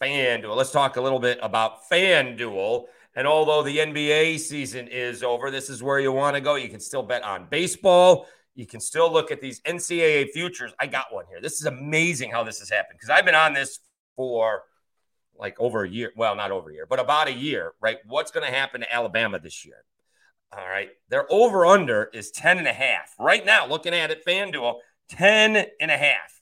FanDuel. 0.00 0.56
Let's 0.56 0.72
talk 0.72 0.96
a 0.96 1.00
little 1.00 1.18
bit 1.18 1.38
about 1.42 1.88
FanDuel. 1.90 2.84
And 3.14 3.26
although 3.26 3.62
the 3.62 3.78
NBA 3.78 4.38
season 4.38 4.88
is 4.88 5.22
over, 5.22 5.50
this 5.50 5.68
is 5.68 5.82
where 5.82 5.98
you 5.98 6.12
want 6.12 6.36
to 6.36 6.40
go. 6.40 6.54
You 6.54 6.68
can 6.68 6.80
still 6.80 7.02
bet 7.02 7.22
on 7.22 7.46
baseball. 7.50 8.26
You 8.54 8.66
can 8.66 8.80
still 8.80 9.12
look 9.12 9.30
at 9.30 9.40
these 9.40 9.60
NCAA 9.62 10.30
futures. 10.30 10.72
I 10.78 10.86
got 10.86 11.12
one 11.12 11.24
here. 11.28 11.40
This 11.40 11.54
is 11.60 11.66
amazing 11.66 12.30
how 12.30 12.44
this 12.44 12.60
has 12.60 12.70
happened 12.70 12.98
because 12.98 13.10
I've 13.10 13.24
been 13.24 13.34
on 13.34 13.52
this 13.52 13.80
for 14.16 14.62
like 15.36 15.58
over 15.58 15.84
a 15.84 15.88
year. 15.88 16.12
Well, 16.16 16.36
not 16.36 16.50
over 16.50 16.70
a 16.70 16.72
year, 16.72 16.86
but 16.88 17.00
about 17.00 17.28
a 17.28 17.32
year, 17.32 17.72
right? 17.80 17.98
What's 18.06 18.30
going 18.30 18.46
to 18.46 18.52
happen 18.52 18.82
to 18.82 18.94
Alabama 18.94 19.38
this 19.40 19.64
year? 19.64 19.84
All 20.52 20.66
right. 20.66 20.90
Their 21.08 21.26
over 21.32 21.64
under 21.64 22.10
is 22.12 22.30
10 22.30 22.58
and 22.58 22.66
a 22.66 22.72
half. 22.72 23.14
Right 23.18 23.44
now, 23.44 23.66
looking 23.66 23.94
at 23.94 24.10
it, 24.10 24.24
FanDuel, 24.26 24.76
10 25.10 25.56
and 25.80 25.90
a 25.90 25.96
half. 25.96 26.40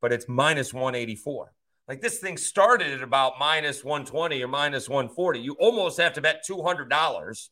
But 0.00 0.12
it's 0.12 0.28
minus 0.28 0.74
184. 0.74 1.52
Like 1.88 2.00
this 2.00 2.18
thing 2.18 2.36
started 2.36 2.92
at 2.92 3.02
about 3.02 3.34
minus 3.38 3.84
120 3.84 4.42
or 4.42 4.48
minus 4.48 4.88
140. 4.88 5.38
You 5.38 5.52
almost 5.54 5.98
have 5.98 6.14
to 6.14 6.20
bet 6.20 6.44
$200 6.48 7.48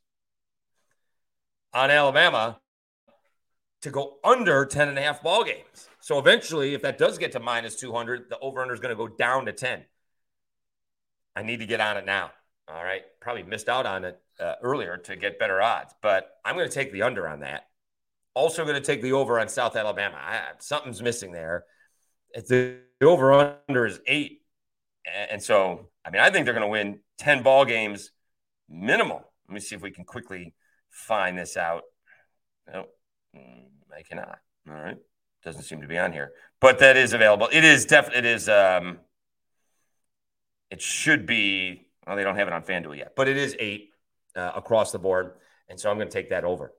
on 1.73 1.91
Alabama 1.91 2.59
to 3.83 3.91
go 3.91 4.17
under 4.25 4.64
10 4.64 4.88
and 4.88 4.99
a 4.99 5.03
half 5.03 5.23
ball 5.23 5.45
games. 5.45 5.88
So 6.00 6.19
eventually, 6.19 6.75
if 6.75 6.83
that 6.83 6.99
does 6.99 7.19
get 7.19 7.33
to 7.33 7.41
minus 7.41 7.76
200, 7.76 8.29
the 8.29 8.38
over 8.41 8.61
under 8.61 8.75
is 8.75 8.81
going 8.81 8.97
to 8.97 8.97
go 8.97 9.09
down 9.09 9.47
to 9.47 9.53
10. 9.53 9.85
I 11.37 11.43
need 11.43 11.61
to 11.61 11.67
get 11.67 11.81
on 11.81 11.97
it 11.97 12.07
now. 12.07 12.31
All 12.67 12.83
right. 12.83 13.03
Probably 13.21 13.43
missed 13.43 13.69
out 13.69 13.87
on 13.87 14.05
it 14.05 14.21
uh, 14.41 14.55
earlier 14.62 14.97
to 14.97 15.17
get 15.17 15.38
better 15.38 15.62
odds, 15.62 15.95
but 16.03 16.38
I'm 16.45 16.57
going 16.57 16.69
to 16.69 16.75
take 16.75 16.93
the 16.93 17.03
under 17.03 17.29
on 17.29 17.41
that. 17.41 17.69
Also, 18.35 18.64
going 18.64 18.75
to 18.75 18.81
take 18.81 19.00
the 19.00 19.12
over 19.12 19.38
on 19.38 19.49
South 19.49 19.76
Alabama. 19.76 20.17
I, 20.17 20.41
something's 20.59 21.00
missing 21.00 21.31
there. 21.31 21.67
The, 22.35 22.79
the 23.00 23.07
over 23.07 23.59
under 23.69 23.87
is 23.87 24.00
eight. 24.07 24.43
And 25.31 25.43
so, 25.43 25.88
I 26.05 26.11
mean, 26.11 26.21
I 26.21 26.31
think 26.31 26.45
they're 26.45 26.55
going 26.55 26.67
to 26.67 26.69
win 26.69 27.00
10 27.19 27.43
ball 27.43 27.64
games 27.64 28.11
minimum. 28.69 29.21
Let 29.49 29.55
me 29.55 29.61
see 29.61 29.75
if 29.76 29.83
we 29.83 29.91
can 29.91 30.05
quickly 30.05 30.55
find 30.91 31.38
this 31.38 31.57
out. 31.57 31.83
No, 32.73 32.87
mm, 33.37 33.67
I 33.97 34.03
cannot. 34.03 34.38
All 34.69 34.75
right. 34.75 34.97
Doesn't 35.45 35.62
seem 35.62 35.83
to 35.83 35.87
be 35.87 35.99
on 35.99 36.12
here, 36.12 36.33
but 36.59 36.79
that 36.79 36.97
is 36.97 37.12
available. 37.12 37.49
It 37.53 37.64
is 37.64 37.85
definitely, 37.85 38.21
it 38.21 38.25
is, 38.25 38.49
um, 38.49 38.99
it 40.71 40.81
should 40.81 41.26
be, 41.26 41.87
well, 42.07 42.17
they 42.17 42.25
don't 42.25 42.37
have 42.37 42.49
it 42.49 42.55
on 42.55 42.62
FanDuel 42.62 42.97
yet, 42.97 43.12
but 43.14 43.29
it 43.29 43.37
is 43.37 43.55
eight 43.59 43.91
uh, 44.35 44.53
across 44.57 44.91
the 44.91 44.99
board. 44.99 45.33
And 45.69 45.79
so 45.79 45.91
I'm 45.91 45.97
going 45.99 46.09
to 46.09 46.12
take 46.12 46.31
that 46.31 46.45
over. 46.45 46.73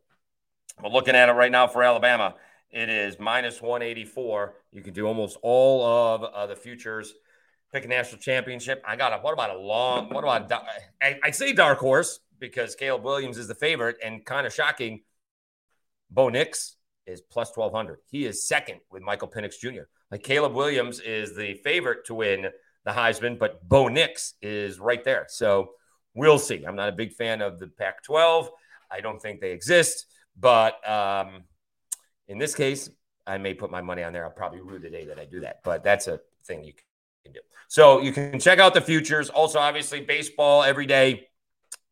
But 0.82 0.92
looking 0.92 1.16
at 1.16 1.30
it 1.30 1.34
right 1.34 1.52
now 1.52 1.68
for 1.68 1.84
Alabama, 1.84 2.36
it 2.72 2.90
is 2.90 3.20
minus 3.20 3.62
184. 3.62 4.56
You 4.72 4.82
can 4.82 4.94
do 4.94 5.08
almost 5.08 5.38
all 5.42 5.86
of 5.86 6.24
uh, 6.24 6.48
the 6.48 6.56
futures. 6.56 7.14
Pick 7.72 7.86
a 7.86 7.88
national 7.88 8.22
championship. 8.22 8.84
I 8.88 8.96
got 8.96 9.14
a, 9.14 9.18
what 9.18 9.34
about 9.34 9.50
a 9.50 9.58
long, 9.58 10.10
what 10.10 10.24
about, 10.24 10.52
I, 11.02 11.20
I 11.24 11.32
say 11.32 11.54
dark 11.54 11.80
horse 11.80 12.20
because 12.40 12.76
Caleb 12.76 13.04
Williams 13.04 13.38
is 13.38 13.48
the 13.48 13.56
favorite 13.56 13.98
and 14.04 14.26
kind 14.26 14.46
of 14.46 14.54
shocking. 14.54 15.02
Bo 16.10 16.30
Nix 16.30 16.78
is 17.08 17.22
plus 17.22 17.52
1200. 17.56 18.00
He 18.10 18.26
is 18.26 18.48
second 18.48 18.80
with 18.92 19.02
Michael 19.02 19.28
Penix 19.28 19.60
Jr. 19.60 19.84
Like 20.12 20.24
Caleb 20.24 20.54
Williams 20.54 21.00
is 21.00 21.36
the 21.36 21.56
favorite 21.64 22.06
to 22.06 22.16
win 22.16 22.48
the 22.86 22.92
Heisman, 22.92 23.40
but 23.40 23.68
Bo 23.68 23.88
Nix 23.88 24.36
is 24.42 24.80
right 24.80 25.04
there. 25.04 25.26
So 25.28 25.72
we'll 26.14 26.40
see. 26.40 26.64
I'm 26.66 26.76
not 26.76 26.90
a 26.90 26.94
big 26.94 27.14
fan 27.14 27.42
of 27.42 27.60
the 27.60 27.68
Pac 27.68 28.04
12. 28.04 28.50
I 28.92 29.02
don't 29.02 29.20
think 29.20 29.42
they 29.42 29.52
exist. 29.52 30.06
But 30.38 30.88
um, 30.88 31.44
in 32.28 32.38
this 32.38 32.56
case, 32.56 32.90
I 33.28 33.38
may 33.38 33.54
put 33.54 33.72
my 33.72 33.82
money 33.82 34.04
on 34.04 34.14
there. 34.14 34.24
I'll 34.24 34.32
probably 34.32 34.62
rue 34.62 34.80
the 34.80 34.90
day 34.90 35.06
that 35.06 35.20
I 35.20 35.26
do 35.26 35.40
that. 35.42 35.62
But 35.64 35.84
that's 35.84 36.08
a 36.08 36.20
thing 36.46 36.64
you 36.64 36.74
can 37.24 37.34
do. 37.34 37.40
So 37.68 38.02
you 38.02 38.12
can 38.12 38.40
check 38.40 38.60
out 38.60 38.74
the 38.74 38.82
futures. 38.82 39.30
Also, 39.30 39.60
obviously, 39.60 40.02
baseball 40.02 40.64
every 40.64 40.86
day. 40.86 41.28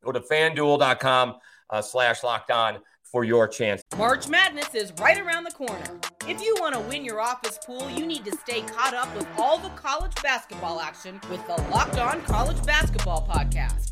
Go 0.03 0.11
to 0.11 0.19
fanduel.com 0.19 1.35
uh, 1.69 1.81
slash 1.81 2.23
locked 2.23 2.51
on 2.51 2.79
for 3.03 3.23
your 3.23 3.47
chance. 3.47 3.81
March 3.97 4.27
Madness 4.27 4.73
is 4.75 4.91
right 4.99 5.19
around 5.19 5.43
the 5.43 5.51
corner. 5.51 5.99
If 6.27 6.41
you 6.41 6.55
want 6.59 6.73
to 6.73 6.81
win 6.81 7.05
your 7.05 7.21
office 7.21 7.59
pool, 7.65 7.89
you 7.89 8.05
need 8.05 8.25
to 8.25 8.35
stay 8.37 8.61
caught 8.61 8.93
up 8.93 9.15
with 9.15 9.27
all 9.37 9.59
the 9.59 9.69
college 9.69 10.13
basketball 10.21 10.79
action 10.79 11.21
with 11.29 11.45
the 11.47 11.61
Locked 11.69 11.99
On 11.99 12.21
College 12.23 12.63
Basketball 12.65 13.27
Podcast. 13.27 13.91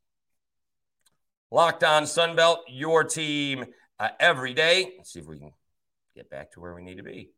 Locked 1.53 1.83
on 1.83 2.03
Sunbelt, 2.03 2.59
your 2.69 3.03
team 3.03 3.65
uh, 3.99 4.07
every 4.21 4.53
day. 4.53 4.93
Let's 4.97 5.11
see 5.11 5.19
if 5.19 5.27
we 5.27 5.37
can 5.37 5.51
get 6.15 6.29
back 6.29 6.53
to 6.53 6.61
where 6.61 6.73
we 6.73 6.81
need 6.81 6.95
to 6.95 7.03
be. 7.03 7.31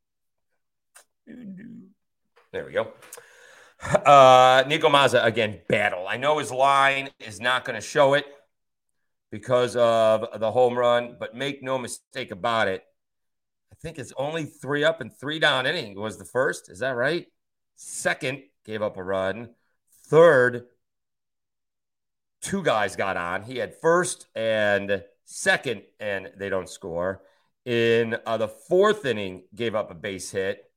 There 2.52 2.66
we 2.66 2.74
go. 2.74 2.94
Uh, 3.82 4.64
Nico 4.68 4.88
Mazza 4.88 5.26
again, 5.26 5.62
battle. 5.68 6.08
I 6.08 6.18
know 6.18 6.38
his 6.38 6.52
line 6.52 7.10
is 7.20 7.42
not 7.42 7.66
going 7.66 7.76
to 7.76 7.82
show 7.82 8.14
it 8.14 8.26
because 9.32 9.76
of 9.76 10.40
the 10.40 10.52
home 10.52 10.78
run, 10.78 11.18
but 11.20 11.34
make 11.34 11.64
no 11.64 11.80
mistake 11.80 12.30
about 12.30 12.68
it. 12.68 12.84
I 13.72 13.76
think 13.82 13.98
it's 13.98 14.14
only 14.16 14.46
three 14.46 14.84
up 14.84 15.02
and 15.02 15.12
three 15.12 15.40
down 15.40 15.66
inning 15.66 16.00
was 16.00 16.20
the 16.20 16.26
first. 16.26 16.70
Is 16.70 16.80
that 16.80 16.96
right? 16.96 17.26
Second 17.76 18.44
gave 18.64 18.84
up 18.84 18.96
a 18.96 19.04
run. 19.04 19.50
Third 20.06 20.68
two 22.44 22.62
guys 22.62 22.96
got 22.96 23.18
on. 23.18 23.42
He 23.42 23.58
had 23.58 23.74
first 23.74 24.28
and 24.36 25.04
second, 25.26 25.82
and 26.00 26.30
they 26.38 26.50
don't 26.50 26.70
score. 26.70 27.24
In 27.66 28.18
uh, 28.26 28.38
the 28.38 28.50
fourth 28.50 29.06
inning, 29.06 29.44
gave 29.56 29.74
up 29.74 29.90
a 29.90 29.96
base 29.96 30.30
hit 30.30 30.70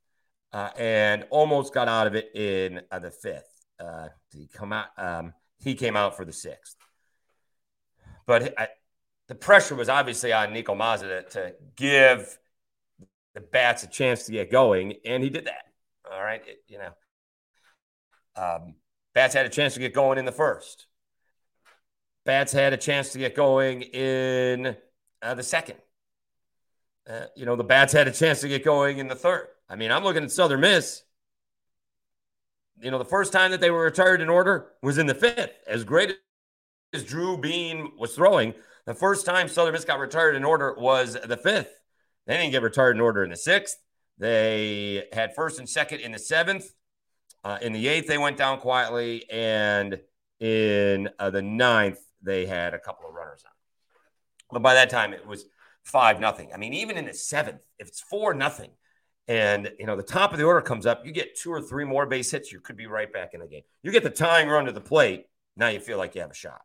uh, 0.52 0.70
and 0.78 1.26
almost 1.30 1.74
got 1.74 1.88
out 1.88 2.06
of 2.06 2.14
it 2.14 2.34
in 2.34 2.80
uh, 2.90 3.00
the 3.00 3.10
fifth. 3.10 3.66
Uh, 3.78 4.08
he 4.32 4.46
come 4.46 4.72
out? 4.72 4.86
Um, 4.96 5.34
he 5.58 5.74
came 5.74 5.96
out 5.96 6.16
for 6.16 6.24
the 6.24 6.32
sixth. 6.32 6.76
But 8.26 8.58
I, 8.58 8.68
the 9.28 9.34
pressure 9.34 9.74
was 9.74 9.88
obviously 9.88 10.32
on 10.32 10.52
Nico 10.52 10.74
Mazza 10.74 11.02
to, 11.02 11.22
to, 11.30 11.54
give 11.74 12.38
the 13.34 13.40
bats 13.40 13.82
a 13.82 13.88
chance 13.88 14.24
to 14.24 14.32
get 14.32 14.50
going, 14.50 14.94
and 15.04 15.22
he 15.22 15.30
did 15.30 15.46
that. 15.46 15.64
All 16.10 16.22
right, 16.22 16.42
it, 16.46 16.62
you 16.68 16.78
know, 16.78 16.92
um, 18.36 18.74
bats 19.14 19.34
had 19.34 19.46
a 19.46 19.50
chance 19.50 19.74
to 19.74 19.80
get 19.80 19.92
going 19.92 20.18
in 20.18 20.24
the 20.24 20.32
first. 20.32 20.86
Bats 22.26 22.52
had 22.52 22.72
a 22.72 22.76
chance 22.76 23.12
to 23.12 23.18
get 23.18 23.34
going 23.34 23.82
in 23.82 24.76
uh, 25.22 25.34
the 25.34 25.42
second. 25.42 25.76
Uh, 27.08 27.26
you 27.36 27.46
know, 27.46 27.54
the 27.56 27.64
Bats 27.64 27.92
had 27.92 28.08
a 28.08 28.12
chance 28.12 28.40
to 28.40 28.48
get 28.48 28.64
going 28.64 28.98
in 28.98 29.06
the 29.06 29.14
third. 29.14 29.46
I 29.68 29.76
mean, 29.76 29.92
I'm 29.92 30.02
looking 30.02 30.24
at 30.24 30.32
Southern 30.32 30.60
Miss. 30.60 31.02
You 32.82 32.90
know, 32.90 32.98
the 32.98 33.04
first 33.04 33.32
time 33.32 33.52
that 33.52 33.60
they 33.60 33.70
were 33.70 33.84
retired 33.84 34.20
in 34.20 34.28
order 34.28 34.72
was 34.82 34.98
in 34.98 35.06
the 35.06 35.14
fifth. 35.14 35.52
As 35.66 35.84
great 35.84 36.16
as 36.92 37.04
Drew 37.04 37.38
Beam 37.38 37.92
was 37.96 38.14
throwing, 38.14 38.54
the 38.86 38.94
first 38.94 39.24
time 39.24 39.48
Southern 39.48 39.72
Miss 39.72 39.84
got 39.84 40.00
retired 40.00 40.34
in 40.34 40.44
order 40.44 40.74
was 40.76 41.16
the 41.24 41.36
fifth. 41.36 41.80
They 42.26 42.36
didn't 42.36 42.50
get 42.50 42.62
retired 42.62 42.96
in 42.96 43.00
order 43.00 43.22
in 43.22 43.30
the 43.30 43.36
sixth. 43.36 43.78
They 44.18 45.04
had 45.12 45.34
first 45.34 45.58
and 45.60 45.68
second 45.68 46.00
in 46.00 46.12
the 46.12 46.18
seventh. 46.18 46.72
Uh, 47.44 47.58
in 47.62 47.72
the 47.72 47.86
eighth, 47.86 48.08
they 48.08 48.18
went 48.18 48.36
down 48.36 48.58
quietly. 48.58 49.30
And 49.30 50.00
in 50.40 51.08
uh, 51.18 51.30
the 51.30 51.42
ninth, 51.42 52.00
they 52.22 52.46
had 52.46 52.74
a 52.74 52.78
couple 52.78 53.08
of 53.08 53.14
runners 53.14 53.44
on. 53.44 53.52
But 54.50 54.62
by 54.62 54.74
that 54.74 54.90
time, 54.90 55.12
it 55.12 55.26
was 55.26 55.46
five 55.82 56.20
nothing. 56.20 56.50
I 56.52 56.56
mean, 56.56 56.74
even 56.74 56.96
in 56.96 57.06
the 57.06 57.14
seventh, 57.14 57.62
if 57.78 57.88
it's 57.88 58.00
four 58.00 58.34
nothing, 58.34 58.70
and 59.28 59.72
you 59.78 59.86
know 59.86 59.96
the 59.96 60.02
top 60.02 60.32
of 60.32 60.38
the 60.38 60.44
order 60.44 60.60
comes 60.60 60.86
up, 60.86 61.04
you 61.04 61.12
get 61.12 61.36
two 61.36 61.50
or 61.50 61.60
three 61.60 61.84
more 61.84 62.06
base 62.06 62.30
hits, 62.30 62.52
you 62.52 62.60
could 62.60 62.76
be 62.76 62.86
right 62.86 63.12
back 63.12 63.34
in 63.34 63.40
the 63.40 63.46
game. 63.46 63.62
You 63.82 63.90
get 63.90 64.02
the 64.02 64.10
tying 64.10 64.48
run 64.48 64.66
to 64.66 64.72
the 64.72 64.80
plate, 64.80 65.26
now 65.56 65.68
you 65.68 65.80
feel 65.80 65.98
like 65.98 66.14
you 66.14 66.20
have 66.20 66.30
a 66.30 66.34
shot. 66.34 66.60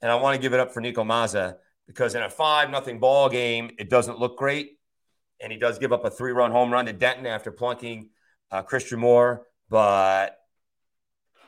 And 0.00 0.10
I 0.12 0.14
want 0.16 0.36
to 0.36 0.40
give 0.40 0.52
it 0.52 0.60
up 0.60 0.72
for 0.72 0.80
Nico 0.80 1.02
Mazza 1.02 1.56
because 1.86 2.14
in 2.14 2.22
a 2.22 2.30
five 2.30 2.70
nothing 2.70 3.00
ball 3.00 3.28
game, 3.28 3.70
it 3.78 3.90
doesn't 3.90 4.18
look 4.18 4.38
great, 4.38 4.78
and 5.40 5.50
he 5.50 5.58
does 5.58 5.78
give 5.78 5.92
up 5.92 6.04
a 6.04 6.10
three 6.10 6.32
run 6.32 6.52
home 6.52 6.72
run 6.72 6.86
to 6.86 6.92
Denton 6.92 7.26
after 7.26 7.50
plunking 7.50 8.10
uh, 8.50 8.62
Christian 8.62 9.00
Moore, 9.00 9.46
but 9.68 10.36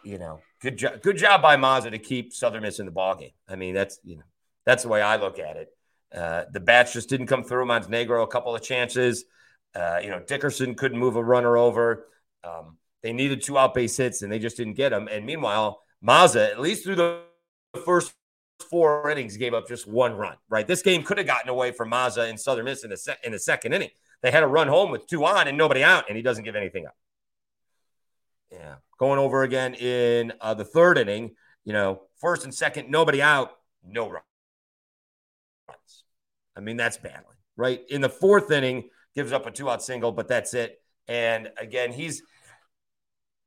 you 0.02 0.18
know 0.18 0.40
good 0.60 0.76
job, 0.76 1.02
good 1.02 1.16
job 1.16 1.42
by 1.42 1.56
Mazza 1.56 1.90
to 1.90 1.98
keep 1.98 2.32
Southern 2.32 2.62
Miss 2.62 2.78
in 2.78 2.86
the 2.86 2.92
ball 2.92 3.16
game. 3.16 3.32
I 3.48 3.56
mean, 3.56 3.74
that's 3.74 3.98
you 4.04 4.16
know 4.16 4.24
that's 4.64 4.82
the 4.82 4.88
way 4.88 5.02
I 5.02 5.16
look 5.16 5.38
at 5.38 5.56
it. 5.56 5.68
Uh, 6.14 6.44
the 6.52 6.60
bats 6.60 6.92
just 6.92 7.08
didn't 7.08 7.26
come 7.26 7.44
through. 7.44 7.66
Montenegro 7.66 8.22
a 8.22 8.26
couple 8.26 8.54
of 8.54 8.62
chances. 8.62 9.24
Uh, 9.74 10.00
you 10.02 10.10
know, 10.10 10.20
Dickerson 10.20 10.74
couldn't 10.74 10.98
move 10.98 11.16
a 11.16 11.24
runner 11.24 11.56
over. 11.56 12.08
Um, 12.42 12.76
they 13.02 13.12
needed 13.12 13.42
two 13.42 13.56
out 13.56 13.74
base 13.74 13.96
hits 13.96 14.22
and 14.22 14.32
they 14.32 14.38
just 14.38 14.56
didn't 14.56 14.74
get 14.74 14.90
them. 14.90 15.08
And 15.10 15.24
meanwhile, 15.24 15.82
Mazza, 16.04 16.50
at 16.50 16.60
least 16.60 16.84
through 16.84 16.96
the 16.96 17.20
first 17.84 18.12
four 18.68 19.08
innings, 19.10 19.36
gave 19.36 19.54
up 19.54 19.68
just 19.68 19.86
one 19.86 20.14
run. 20.14 20.36
Right, 20.48 20.66
this 20.66 20.82
game 20.82 21.02
could 21.02 21.18
have 21.18 21.26
gotten 21.26 21.48
away 21.48 21.72
from 21.72 21.90
Mazza 21.90 22.28
in 22.28 22.36
Southern 22.36 22.64
Miss 22.64 22.82
in 22.84 22.90
the 22.90 22.96
se- 22.96 23.18
in 23.22 23.32
the 23.32 23.38
second 23.38 23.72
inning. 23.72 23.90
They 24.22 24.30
had 24.30 24.42
a 24.42 24.48
run 24.48 24.68
home 24.68 24.90
with 24.90 25.06
two 25.06 25.24
on 25.24 25.48
and 25.48 25.56
nobody 25.56 25.82
out, 25.82 26.04
and 26.08 26.16
he 26.16 26.22
doesn't 26.22 26.44
give 26.44 26.56
anything 26.56 26.86
up. 26.86 26.96
Yeah. 28.50 28.76
Going 28.98 29.18
over 29.18 29.42
again 29.42 29.74
in 29.74 30.32
uh, 30.40 30.54
the 30.54 30.64
third 30.64 30.98
inning, 30.98 31.34
you 31.64 31.72
know, 31.72 32.02
first 32.20 32.44
and 32.44 32.54
second, 32.54 32.90
nobody 32.90 33.22
out, 33.22 33.52
no 33.84 34.08
runs. 34.08 34.24
I 36.56 36.60
mean, 36.60 36.76
that's 36.76 36.96
battling, 36.96 37.36
right? 37.56 37.80
In 37.88 38.00
the 38.00 38.08
fourth 38.08 38.50
inning, 38.50 38.90
gives 39.14 39.32
up 39.32 39.46
a 39.46 39.50
two 39.50 39.70
out 39.70 39.82
single, 39.82 40.12
but 40.12 40.28
that's 40.28 40.54
it. 40.54 40.80
And 41.08 41.50
again, 41.56 41.92
he's 41.92 42.22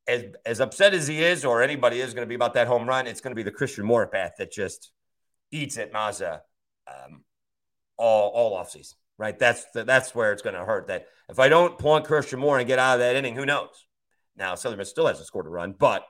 as, 0.07 0.25
as 0.45 0.59
upset 0.59 0.93
as 0.93 1.07
he 1.07 1.23
is, 1.23 1.45
or 1.45 1.61
anybody 1.61 2.01
is 2.01 2.13
going 2.13 2.25
to 2.25 2.29
be 2.29 2.35
about 2.35 2.53
that 2.55 2.67
home 2.67 2.87
run, 2.87 3.07
it's 3.07 3.21
going 3.21 3.31
to 3.31 3.35
be 3.35 3.43
the 3.43 3.51
Christian 3.51 3.85
Moore 3.85 4.05
bat 4.07 4.33
that 4.37 4.51
just 4.51 4.91
eats 5.51 5.77
at 5.77 5.93
Mazza 5.93 6.41
um, 6.87 7.23
all, 7.97 8.29
all 8.31 8.57
offseason, 8.61 8.95
right? 9.17 9.37
That's, 9.37 9.65
the, 9.73 9.83
that's 9.83 10.13
where 10.13 10.33
it's 10.33 10.41
going 10.41 10.55
to 10.55 10.65
hurt. 10.65 10.87
That 10.87 11.07
if 11.29 11.39
I 11.39 11.47
don't 11.47 11.77
point 11.77 12.05
Christian 12.05 12.39
Moore 12.39 12.59
and 12.59 12.67
get 12.67 12.79
out 12.79 12.95
of 12.95 12.99
that 12.99 13.15
inning, 13.15 13.35
who 13.35 13.45
knows? 13.45 13.85
Now, 14.35 14.55
Southern 14.55 14.79
Miss 14.79 14.89
still 14.89 15.07
hasn't 15.07 15.27
scored 15.27 15.45
a 15.45 15.49
run, 15.49 15.75
but 15.77 16.05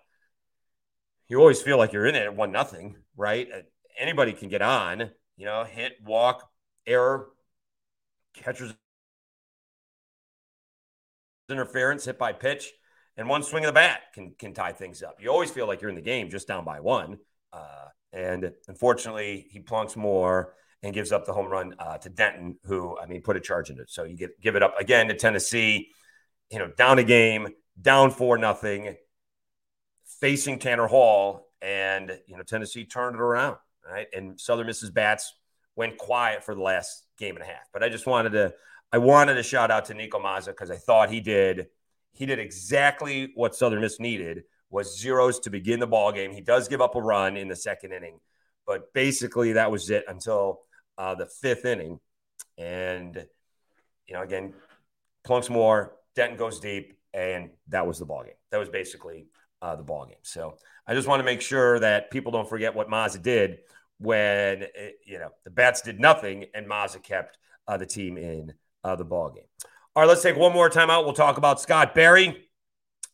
you 1.28 1.40
always 1.40 1.62
feel 1.62 1.78
like 1.78 1.94
you're 1.94 2.06
in 2.06 2.16
it 2.16 2.24
at 2.24 2.36
one 2.36 2.52
nothing, 2.52 2.96
right? 3.16 3.48
Uh, 3.54 3.62
anybody 4.00 4.34
can 4.34 4.50
get 4.50 4.62
on, 4.62 5.12
you 5.38 5.46
know, 5.46 5.64
hit, 5.64 5.94
walk, 6.04 6.50
error, 6.86 7.30
catcher's 8.34 8.74
interference, 11.50 12.06
hit 12.06 12.18
by 12.18 12.34
pitch, 12.34 12.72
and 13.18 13.28
one 13.30 13.44
swing 13.44 13.64
of 13.64 13.68
the 13.68 13.74
bat 13.74 14.02
can 14.14 14.34
can 14.38 14.54
tie 14.54 14.72
things 14.72 15.04
up. 15.04 15.18
You 15.22 15.30
always 15.30 15.52
feel 15.52 15.68
like 15.68 15.82
you're 15.82 15.90
in 15.90 15.96
the 15.96 16.02
game 16.02 16.30
just 16.30 16.48
down 16.48 16.66
by 16.66 16.80
one. 16.80 17.20
Uh, 17.52 17.88
and 18.12 18.52
unfortunately, 18.68 19.48
he 19.50 19.60
plunks 19.60 19.96
Moore 19.96 20.54
and 20.82 20.94
gives 20.94 21.12
up 21.12 21.26
the 21.26 21.34
home 21.34 21.48
run 21.48 21.76
uh, 21.80 21.98
to 22.00 22.10
Denton, 22.10 22.58
who 22.66 22.98
I 23.00 23.06
mean 23.06 23.22
put 23.22 23.38
a 23.38 23.40
charge 23.40 23.70
in 23.70 23.80
it. 23.80 23.90
So 23.90 24.04
you 24.04 24.18
get 24.18 24.40
give 24.42 24.56
it 24.56 24.64
up 24.64 24.76
again 24.80 25.08
to 25.08 25.16
Tennessee. 25.16 25.90
You 26.50 26.60
know, 26.60 26.68
down 26.68 27.00
a 27.00 27.04
game, 27.04 27.48
down 27.80 28.12
four 28.12 28.38
nothing, 28.38 28.96
facing 30.20 30.60
Tanner 30.60 30.88
Hall, 30.88 31.48
and 31.62 32.20
you 32.28 32.38
know 32.38 32.44
Tennessee 32.44 32.86
turned 32.86 33.16
it 33.16 33.22
around, 33.22 33.58
right? 33.90 34.08
And 34.14 34.40
Southern 34.40 34.68
Miss's 34.68 34.92
bats 34.92 35.34
went 35.76 35.98
quiet 35.98 36.44
for 36.44 36.54
the 36.54 36.62
last 36.62 37.06
game 37.18 37.36
and 37.36 37.44
a 37.44 37.48
half. 37.48 37.70
But 37.72 37.84
I 37.84 37.90
just 37.90 38.06
wanted 38.06 38.32
to 38.32 38.54
I 38.92 38.98
wanted 39.00 39.36
to 39.36 39.44
shout 39.44 39.72
out 39.72 39.86
to 39.86 39.94
Nico 39.94 40.20
Mazza 40.20 40.48
because 40.48 40.70
I 40.70 40.78
thought 40.78 41.10
he 41.10 41.20
did 41.20 41.68
he 42.12 42.26
did 42.26 42.40
exactly 42.40 43.32
what 43.36 43.56
Southern 43.56 43.82
Miss 43.82 44.00
needed 44.00 44.44
was 44.70 45.00
zeros 45.00 45.40
to 45.40 45.50
begin 45.50 45.80
the 45.80 45.88
ball 45.88 46.12
game. 46.12 46.32
He 46.32 46.42
does 46.42 46.68
give 46.68 46.82
up 46.82 46.96
a 46.96 47.02
run 47.02 47.38
in 47.38 47.48
the 47.48 47.56
second 47.56 47.92
inning, 47.92 48.20
but 48.66 48.94
basically 48.94 49.54
that 49.54 49.72
was 49.72 49.90
it 49.90 50.06
until 50.08 50.62
uh, 50.98 51.16
the 51.16 51.26
fifth 51.26 51.66
inning. 51.66 52.00
And 52.58 53.26
you 54.08 54.14
know, 54.14 54.22
again, 54.22 54.54
plunks 55.24 55.50
Moore, 55.50 55.94
Denton 56.16 56.38
goes 56.38 56.60
deep, 56.60 56.98
and 57.14 57.52
that 57.68 57.86
was 57.86 58.00
the 58.00 58.06
ball 58.06 58.24
game. 58.24 58.34
That 58.52 58.58
was 58.58 58.70
basically 58.70 59.28
uh, 59.62 59.76
the 59.76 59.84
ball 59.84 60.06
game. 60.06 60.18
So 60.24 60.58
I 60.88 60.94
just 60.94 61.08
want 61.08 61.20
to 61.20 61.24
make 61.24 61.42
sure 61.42 61.80
that 61.80 62.12
people 62.12 62.32
don't 62.32 62.50
forget 62.50 62.76
what 62.76 62.90
Mazza 62.90 63.22
did 63.22 63.60
when 64.00 64.64
it, 64.64 64.72
eh, 64.76 64.90
you 65.06 65.20
know 65.20 65.30
the 65.44 65.50
bats 65.50 65.82
did 65.82 66.00
nothing 66.00 66.46
and 66.54 66.68
Mazza 66.68 67.02
kept 67.02 67.38
uh, 67.68 67.78
the 67.78 67.86
team 67.86 68.18
in 68.18 68.54
uh, 68.84 68.96
the 68.96 69.06
ball 69.06 69.30
game. 69.30 69.46
All 69.96 70.04
right, 70.04 70.10
let's 70.10 70.24
take 70.24 70.36
one 70.36 70.54
more 70.54 70.70
time 70.70 70.90
out. 70.90 71.06
We'll 71.06 71.14
talk 71.14 71.38
about 71.38 71.62
Scott 71.62 71.96
Berry 71.96 72.50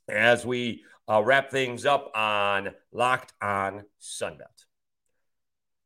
as 0.07 0.45
we 0.45 0.83
uh, 1.09 1.21
wrap 1.21 1.51
things 1.51 1.85
up 1.85 2.11
on 2.15 2.69
Locked 2.91 3.33
on 3.41 3.83
Sunbelt. 4.01 4.65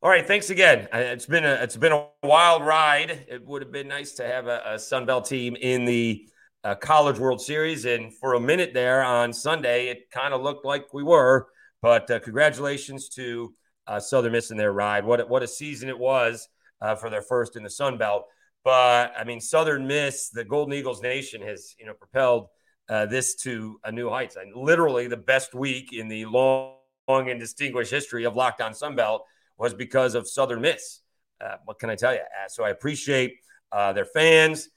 All 0.01 0.09
right, 0.09 0.25
thanks 0.27 0.49
again. 0.49 0.87
It's 0.93 1.25
been 1.25 1.45
a 1.45 1.53
it's 1.55 1.77
been 1.77 1.93
a 1.93 2.07
wild 2.23 2.65
ride. 2.65 3.25
It 3.27 3.45
would 3.45 3.61
have 3.61 3.71
been 3.71 3.87
nice 3.87 4.13
to 4.13 4.27
have 4.27 4.47
a, 4.47 4.61
a 4.65 4.75
Sunbelt 4.75 5.27
team 5.27 5.55
in 5.55 5.85
the 5.85 6.27
uh, 6.63 6.75
College 6.75 7.19
World 7.19 7.41
Series, 7.41 7.85
and 7.85 8.13
for 8.13 8.35
a 8.35 8.39
minute 8.39 8.73
there 8.73 9.03
on 9.03 9.33
Sunday, 9.33 9.87
it 9.87 10.09
kind 10.11 10.33
of 10.33 10.41
looked 10.41 10.65
like 10.65 10.93
we 10.93 11.03
were. 11.03 11.47
But 11.81 12.09
uh, 12.09 12.19
congratulations 12.19 13.09
to 13.09 13.53
uh, 13.87 13.99
Southern 13.99 14.31
Miss 14.31 14.51
in 14.51 14.57
their 14.57 14.71
ride. 14.71 15.05
What 15.05 15.27
what 15.29 15.43
a 15.43 15.47
season 15.47 15.89
it 15.89 15.99
was 15.99 16.47
uh, 16.81 16.95
for 16.95 17.09
their 17.09 17.21
first 17.21 17.57
in 17.57 17.63
the 17.63 17.69
Sun 17.69 17.97
Belt. 17.97 18.25
But 18.63 19.13
I 19.17 19.25
mean, 19.25 19.41
Southern 19.41 19.85
Miss, 19.87 20.29
the 20.29 20.45
Golden 20.45 20.73
Eagles 20.73 21.01
Nation, 21.01 21.41
has 21.41 21.75
you 21.77 21.85
know 21.85 21.93
propelled 21.93 22.47
uh, 22.89 23.05
this 23.07 23.35
to 23.35 23.79
a 23.83 23.91
new 23.91 24.09
heights. 24.09 24.37
And 24.37 24.55
literally, 24.55 25.07
the 25.07 25.17
best 25.17 25.53
week 25.53 25.91
in 25.91 26.07
the 26.07 26.25
long, 26.25 26.75
long 27.09 27.29
and 27.29 27.39
distinguished 27.39 27.91
history 27.91 28.23
of 28.23 28.37
Locked 28.37 28.61
On 28.61 28.71
Sunbelt 28.71 29.19
was 29.57 29.73
because 29.73 30.15
of 30.15 30.29
Southern 30.29 30.61
Miss. 30.61 31.01
Uh, 31.43 31.57
what 31.65 31.77
can 31.77 31.89
I 31.89 31.95
tell 31.95 32.13
you? 32.13 32.19
Uh, 32.19 32.47
so 32.47 32.63
I 32.63 32.69
appreciate 32.69 33.35
their 33.73 34.05
fans, 34.05 34.69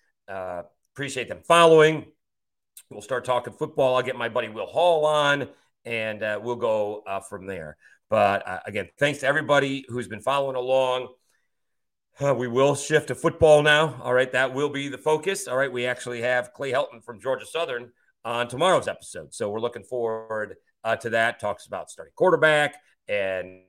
appreciate 0.97 1.29
them 1.29 1.43
following. 1.47 2.07
We'll 2.89 3.03
start 3.03 3.27
talking 3.27 3.53
football. 3.53 3.97
I'll 3.97 4.03
get 4.03 4.17
my 4.17 4.31
buddy 4.31 4.49
Will 4.49 4.65
Hall 4.65 5.05
on, 5.05 5.47
and 5.85 6.23
uh, 6.23 6.41
we'll 6.43 6.57
go 6.57 7.03
from 7.29 7.45
there. 7.45 7.77
But 8.09 8.63
again, 8.67 8.89
thanks 8.99 9.21
to 9.21 9.27
everybody 9.27 9.85
who's 9.89 10.09
been 10.09 10.23
following 10.23 10.57
along. 10.57 11.09
Uh, 12.19 12.35
we 12.35 12.49
will 12.49 12.75
shift 12.75 13.09
to 13.09 13.15
football 13.15 13.63
now. 13.63 14.01
All 14.03 14.15
right, 14.15 14.33
that 14.33 14.55
will 14.55 14.71
be 14.71 14.89
the 14.89 14.97
focus. 14.97 15.47
All 15.47 15.57
right, 15.59 15.71
we 15.71 15.85
actually 15.85 16.23
have 16.23 16.55
Clay 16.55 16.73
Helton 16.73 17.05
from 17.05 17.21
Georgia 17.21 17.45
Southern 17.45 17.93
on 18.25 18.49
tomorrow's 18.49 18.89
episode, 18.89 19.35
so 19.35 19.51
we're 19.51 19.61
looking 19.61 19.85
forward 19.85 20.57
uh, 20.83 20.97
to 20.97 21.11
that. 21.11 21.41
Talks 21.41 21.67
about 21.67 21.91
starting 21.91 22.15
quarterback 22.17 22.77
and 23.07 23.65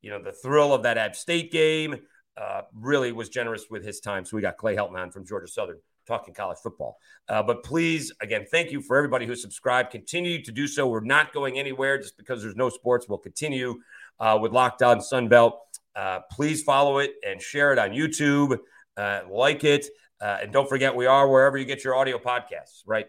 you 0.00 0.08
know 0.10 0.22
the 0.22 0.32
thrill 0.32 0.72
of 0.72 0.84
that 0.84 0.96
App 0.96 1.14
State 1.14 1.52
game. 1.52 1.96
Uh, 2.40 2.62
really 2.72 3.12
was 3.12 3.28
generous 3.28 3.66
with 3.68 3.84
his 3.84 4.00
time, 4.00 4.24
so 4.24 4.34
we 4.34 4.40
got 4.40 4.56
Clay 4.56 4.74
Helton 4.74 4.96
on 4.96 5.10
from 5.10 5.26
Georgia 5.26 5.46
Southern 5.46 5.78
talking 6.10 6.34
college 6.34 6.58
football. 6.62 6.98
Uh, 7.28 7.42
but 7.42 7.62
please, 7.62 8.12
again, 8.20 8.44
thank 8.50 8.70
you 8.70 8.82
for 8.82 8.96
everybody 8.96 9.26
who 9.26 9.36
subscribed. 9.36 9.90
Continue 9.90 10.42
to 10.42 10.52
do 10.52 10.66
so. 10.66 10.88
We're 10.88 11.00
not 11.00 11.32
going 11.32 11.58
anywhere 11.58 11.98
just 11.98 12.16
because 12.16 12.42
there's 12.42 12.56
no 12.56 12.68
sports. 12.68 13.06
We'll 13.08 13.18
continue 13.18 13.80
uh, 14.18 14.38
with 14.40 14.52
Locked 14.52 14.82
On 14.82 14.98
Sunbelt. 14.98 15.52
Uh, 15.94 16.20
please 16.30 16.62
follow 16.62 16.98
it 16.98 17.12
and 17.26 17.40
share 17.40 17.72
it 17.72 17.78
on 17.78 17.90
YouTube. 17.90 18.58
Uh, 18.96 19.20
like 19.30 19.64
it. 19.64 19.86
Uh, 20.20 20.38
and 20.42 20.52
don't 20.52 20.68
forget, 20.68 20.94
we 20.94 21.06
are 21.06 21.28
wherever 21.28 21.56
you 21.56 21.64
get 21.64 21.84
your 21.84 21.94
audio 21.94 22.18
podcasts, 22.18 22.82
right? 22.86 23.06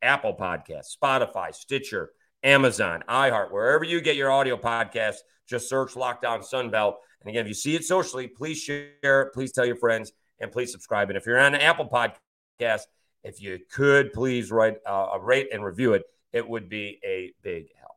Apple 0.00 0.34
Podcasts, 0.34 0.96
Spotify, 0.96 1.54
Stitcher, 1.54 2.10
Amazon, 2.42 3.02
iHeart, 3.08 3.50
wherever 3.50 3.84
you 3.84 4.00
get 4.00 4.16
your 4.16 4.30
audio 4.30 4.56
podcasts, 4.56 5.18
just 5.46 5.68
search 5.68 5.96
Locked 5.96 6.24
On 6.24 6.40
Sunbelt. 6.40 6.94
And 7.20 7.30
again, 7.30 7.42
if 7.42 7.48
you 7.48 7.54
see 7.54 7.74
it 7.74 7.84
socially, 7.84 8.28
please 8.28 8.58
share 8.58 9.22
it, 9.22 9.32
please 9.32 9.52
tell 9.52 9.64
your 9.64 9.76
friends, 9.76 10.12
and 10.40 10.52
please 10.52 10.70
subscribe. 10.72 11.08
And 11.10 11.16
if 11.16 11.26
you're 11.26 11.38
on 11.38 11.54
Apple 11.54 11.88
Podcast, 11.88 12.23
if 12.58 13.40
you 13.40 13.58
could 13.70 14.12
please 14.12 14.50
write 14.50 14.76
uh, 14.86 15.08
a 15.14 15.20
rate 15.20 15.48
and 15.52 15.64
review 15.64 15.94
it, 15.94 16.04
it 16.32 16.48
would 16.48 16.68
be 16.68 17.00
a 17.04 17.32
big 17.42 17.68
help. 17.78 17.96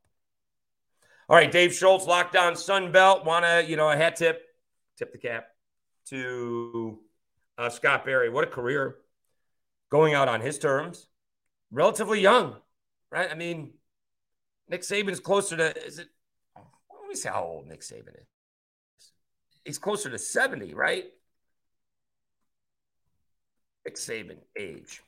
All 1.30 1.36
right, 1.36 1.52
Dave 1.52 1.74
Schultz, 1.74 2.06
Locked 2.06 2.36
On 2.36 2.54
Sunbelt. 2.54 3.26
Want 3.26 3.44
to, 3.44 3.66
you 3.68 3.76
know, 3.76 3.90
a 3.90 3.98
hat 3.98 4.16
tip, 4.16 4.42
tip 4.98 5.12
the 5.12 5.18
cap 5.18 5.48
to 6.10 7.00
uh, 7.58 7.70
Scott 7.70 8.06
Berry. 8.06 8.30
What 8.30 8.46
a 8.46 8.48
career 8.48 8.98
going 9.90 10.14
out 10.14 10.30
on 10.30 10.40
his 10.40 10.58
terms. 10.58 11.08
Relatively 11.72 12.22
young, 12.22 12.56
right? 13.12 13.30
I 13.30 13.36
mean, 13.36 13.74
Nick 14.70 14.82
Saban 14.82 15.10
is 15.10 15.20
closer 15.20 15.58
to, 15.58 15.86
is 15.86 16.00
it, 16.00 16.08
let 16.56 17.10
me 17.10 17.16
see 17.16 17.28
how 17.28 17.44
old 17.44 17.68
Nick 17.68 17.82
Saban 17.82 18.16
is. 18.16 19.12
He's 19.66 19.78
closer 19.78 20.10
to 20.10 20.18
70, 20.18 20.74
right? 20.74 21.06
Nick 23.88 23.96
Saban 23.96 24.36
age 24.58 25.02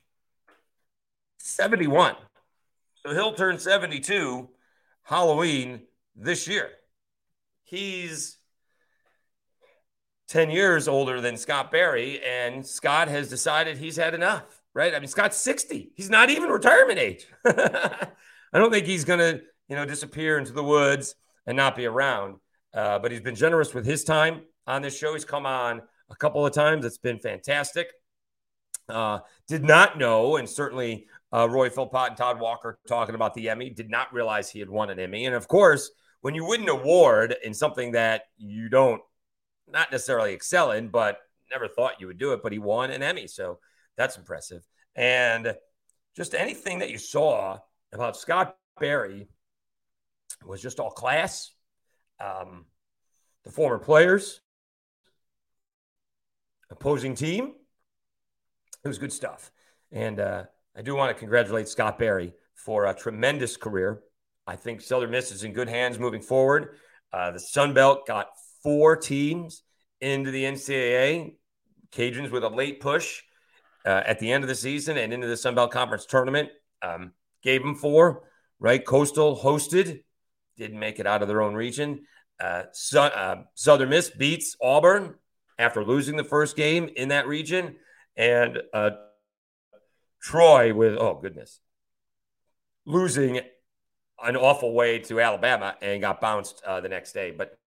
71. 1.36 2.14
So 3.02 3.12
he'll 3.12 3.34
turn 3.34 3.58
72 3.58 4.48
Halloween 5.02 5.82
this 6.16 6.48
year. 6.48 6.70
He's 7.64 8.38
10 10.28 10.48
years 10.50 10.88
older 10.88 11.20
than 11.20 11.36
Scott 11.36 11.70
Berry, 11.70 12.22
and 12.24 12.66
Scott 12.66 13.08
has 13.08 13.28
decided 13.28 13.76
he's 13.76 13.96
had 13.96 14.14
enough, 14.14 14.62
right? 14.72 14.94
I 14.94 14.98
mean, 14.98 15.08
Scott's 15.08 15.36
60. 15.36 15.92
He's 15.94 16.08
not 16.08 16.30
even 16.30 16.48
retirement 16.48 16.98
age. 16.98 17.26
I 17.44 18.08
don't 18.54 18.72
think 18.72 18.86
he's 18.86 19.04
going 19.04 19.18
to, 19.18 19.42
you 19.68 19.76
know, 19.76 19.84
disappear 19.84 20.38
into 20.38 20.52
the 20.52 20.64
woods 20.64 21.16
and 21.46 21.54
not 21.54 21.76
be 21.76 21.84
around. 21.84 22.36
Uh, 22.72 22.98
but 22.98 23.10
he's 23.10 23.20
been 23.20 23.34
generous 23.34 23.74
with 23.74 23.84
his 23.84 24.04
time 24.04 24.40
on 24.66 24.80
this 24.80 24.96
show. 24.96 25.12
He's 25.12 25.26
come 25.26 25.44
on 25.44 25.82
a 26.10 26.16
couple 26.16 26.46
of 26.46 26.54
times. 26.54 26.86
It's 26.86 26.96
been 26.96 27.18
fantastic. 27.18 27.92
Uh, 28.90 29.20
did 29.46 29.64
not 29.64 29.98
know, 29.98 30.36
and 30.36 30.48
certainly 30.48 31.06
uh, 31.32 31.48
Roy 31.48 31.70
Philpott 31.70 32.08
and 32.08 32.16
Todd 32.16 32.40
Walker 32.40 32.78
talking 32.86 33.14
about 33.14 33.34
the 33.34 33.48
Emmy, 33.48 33.70
did 33.70 33.90
not 33.90 34.12
realize 34.12 34.50
he 34.50 34.58
had 34.58 34.70
won 34.70 34.90
an 34.90 34.98
Emmy. 34.98 35.26
And 35.26 35.34
of 35.34 35.48
course, 35.48 35.90
when 36.20 36.34
you 36.34 36.46
win 36.46 36.62
an 36.62 36.68
award 36.68 37.36
in 37.44 37.54
something 37.54 37.92
that 37.92 38.24
you 38.36 38.68
don't 38.68 39.00
not 39.68 39.92
necessarily 39.92 40.32
excel 40.32 40.72
in, 40.72 40.88
but 40.88 41.18
never 41.50 41.68
thought 41.68 42.00
you 42.00 42.06
would 42.06 42.18
do 42.18 42.32
it, 42.32 42.42
but 42.42 42.52
he 42.52 42.58
won 42.58 42.90
an 42.90 43.02
Emmy. 43.02 43.26
So 43.26 43.58
that's 43.96 44.16
impressive. 44.16 44.66
And 44.94 45.54
just 46.16 46.34
anything 46.34 46.80
that 46.80 46.90
you 46.90 46.98
saw 46.98 47.58
about 47.92 48.16
Scott 48.16 48.56
Berry 48.78 49.28
was 50.44 50.60
just 50.60 50.80
all 50.80 50.90
class. 50.90 51.52
Um, 52.20 52.66
the 53.44 53.50
former 53.50 53.78
players, 53.78 54.40
opposing 56.70 57.14
team, 57.14 57.54
it 58.84 58.88
was 58.88 58.98
good 58.98 59.12
stuff. 59.12 59.50
And 59.92 60.20
uh, 60.20 60.44
I 60.76 60.82
do 60.82 60.94
want 60.94 61.14
to 61.14 61.18
congratulate 61.18 61.68
Scott 61.68 61.98
Berry 61.98 62.32
for 62.54 62.86
a 62.86 62.94
tremendous 62.94 63.56
career. 63.56 64.02
I 64.46 64.56
think 64.56 64.80
Southern 64.80 65.10
Miss 65.10 65.32
is 65.32 65.44
in 65.44 65.52
good 65.52 65.68
hands 65.68 65.98
moving 65.98 66.22
forward. 66.22 66.76
Uh, 67.12 67.30
the 67.32 67.40
Sun 67.40 67.74
Belt 67.74 68.06
got 68.06 68.28
four 68.62 68.96
teams 68.96 69.62
into 70.00 70.30
the 70.30 70.44
NCAA. 70.44 71.34
Cajuns 71.92 72.30
with 72.30 72.44
a 72.44 72.48
late 72.48 72.80
push 72.80 73.22
uh, 73.84 74.02
at 74.06 74.18
the 74.20 74.30
end 74.30 74.44
of 74.44 74.48
the 74.48 74.54
season 74.54 74.96
and 74.96 75.12
into 75.12 75.26
the 75.26 75.36
Sun 75.36 75.54
Belt 75.54 75.72
Conference 75.72 76.06
tournament. 76.06 76.50
Um, 76.82 77.12
gave 77.42 77.62
them 77.62 77.74
four, 77.74 78.22
right? 78.58 78.84
Coastal 78.84 79.36
hosted, 79.36 80.02
didn't 80.56 80.78
make 80.78 81.00
it 81.00 81.06
out 81.06 81.22
of 81.22 81.28
their 81.28 81.42
own 81.42 81.54
region. 81.54 82.02
Uh, 82.38 82.64
uh, 82.96 83.36
Southern 83.54 83.90
Miss 83.90 84.10
beats 84.10 84.56
Auburn 84.62 85.14
after 85.58 85.84
losing 85.84 86.16
the 86.16 86.24
first 86.24 86.56
game 86.56 86.88
in 86.96 87.08
that 87.08 87.26
region. 87.26 87.76
And 88.20 88.58
uh, 88.74 88.90
Troy 90.20 90.74
with, 90.74 90.98
oh, 90.98 91.18
goodness, 91.22 91.60
losing 92.84 93.40
an 94.22 94.36
awful 94.36 94.74
way 94.74 94.98
to 94.98 95.20
Alabama 95.22 95.74
and 95.80 96.02
got 96.02 96.20
bounced 96.20 96.62
uh, 96.66 96.82
the 96.82 96.90
next 96.90 97.12
day. 97.14 97.30
But 97.30 97.58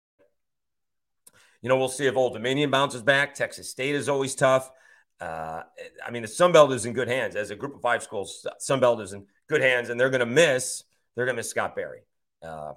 you 1.63 1.71
know, 1.71 1.79
we'll 1.79 1.89
see 1.89 2.07
if 2.07 2.17
Old 2.17 2.35
Dominion 2.35 2.71
bounces 2.71 3.01
back. 3.01 3.35
Texas 3.35 3.71
State 3.71 3.95
is 3.95 4.11
always 4.11 4.35
tough. 4.35 4.71
Uh, 5.19 5.63
I 6.07 6.11
mean, 6.11 6.21
the 6.21 6.29
Sun 6.29 6.53
Belt 6.53 6.71
is 6.73 6.85
in 6.85 6.93
good 6.93 7.09
hands 7.09 7.35
as 7.35 7.51
a 7.51 7.57
group 7.57 7.77
of 7.77 7.81
five 7.81 8.03
schools. 8.03 8.47
Sun 8.59 8.81
Belt 8.81 9.01
is 9.01 9.15
in 9.15 9.25
good 9.49 9.63
hands, 9.63 9.89
and 9.89 9.99
they're 9.99 10.11
going 10.11 10.21
to 10.21 10.27
miss. 10.27 10.85
They're 11.15 11.25
going 11.25 11.37
to 11.37 11.39
miss 11.39 11.49
Scott 11.49 11.75
Berry. 11.75 12.01
Uh, 12.43 12.73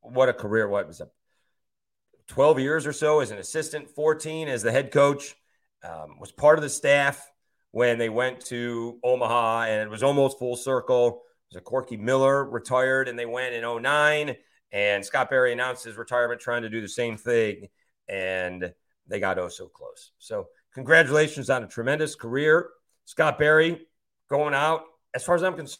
what 0.00 0.30
a 0.30 0.32
career! 0.32 0.68
What 0.68 0.86
was 0.86 1.02
it? 1.02 1.08
Twelve 2.28 2.58
years 2.58 2.86
or 2.86 2.94
so 2.94 3.20
as 3.20 3.30
an 3.30 3.36
assistant, 3.36 3.90
fourteen 3.90 4.48
as 4.48 4.62
the 4.62 4.72
head 4.72 4.90
coach. 4.90 5.36
Um, 5.82 6.18
was 6.18 6.30
part 6.32 6.58
of 6.58 6.62
the 6.62 6.68
staff 6.68 7.30
when 7.70 7.98
they 7.98 8.08
went 8.08 8.40
to 8.46 8.98
Omaha, 9.02 9.62
and 9.62 9.82
it 9.82 9.90
was 9.90 10.02
almost 10.02 10.38
full 10.38 10.56
circle. 10.56 11.22
It 11.50 11.54
was 11.54 11.60
a 11.60 11.64
Corky 11.64 11.96
Miller 11.96 12.44
retired, 12.44 13.08
and 13.08 13.18
they 13.18 13.26
went 13.26 13.54
in 13.54 13.62
09, 13.62 14.36
and 14.72 15.04
Scott 15.04 15.30
Berry 15.30 15.52
announced 15.52 15.84
his 15.84 15.96
retirement, 15.96 16.40
trying 16.40 16.62
to 16.62 16.68
do 16.68 16.80
the 16.80 16.88
same 16.88 17.16
thing, 17.16 17.68
and 18.08 18.72
they 19.06 19.20
got 19.20 19.38
oh 19.38 19.48
so 19.48 19.68
close. 19.68 20.12
So, 20.18 20.48
congratulations 20.74 21.50
on 21.50 21.64
a 21.64 21.68
tremendous 21.68 22.14
career, 22.14 22.70
Scott 23.04 23.38
Berry, 23.38 23.86
going 24.28 24.54
out 24.54 24.82
as 25.14 25.24
far 25.24 25.34
as 25.34 25.42
I'm 25.42 25.54
concerned 25.54 25.78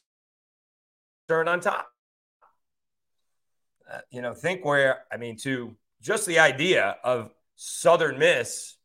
on 1.48 1.60
top. 1.60 1.88
Uh, 3.90 3.98
you 4.10 4.22
know, 4.22 4.34
think 4.34 4.64
where 4.64 5.00
I 5.12 5.16
mean, 5.16 5.36
to 5.38 5.76
just 6.00 6.26
the 6.26 6.38
idea 6.38 6.96
of 7.02 7.30
Southern 7.56 8.18
Miss, 8.18 8.76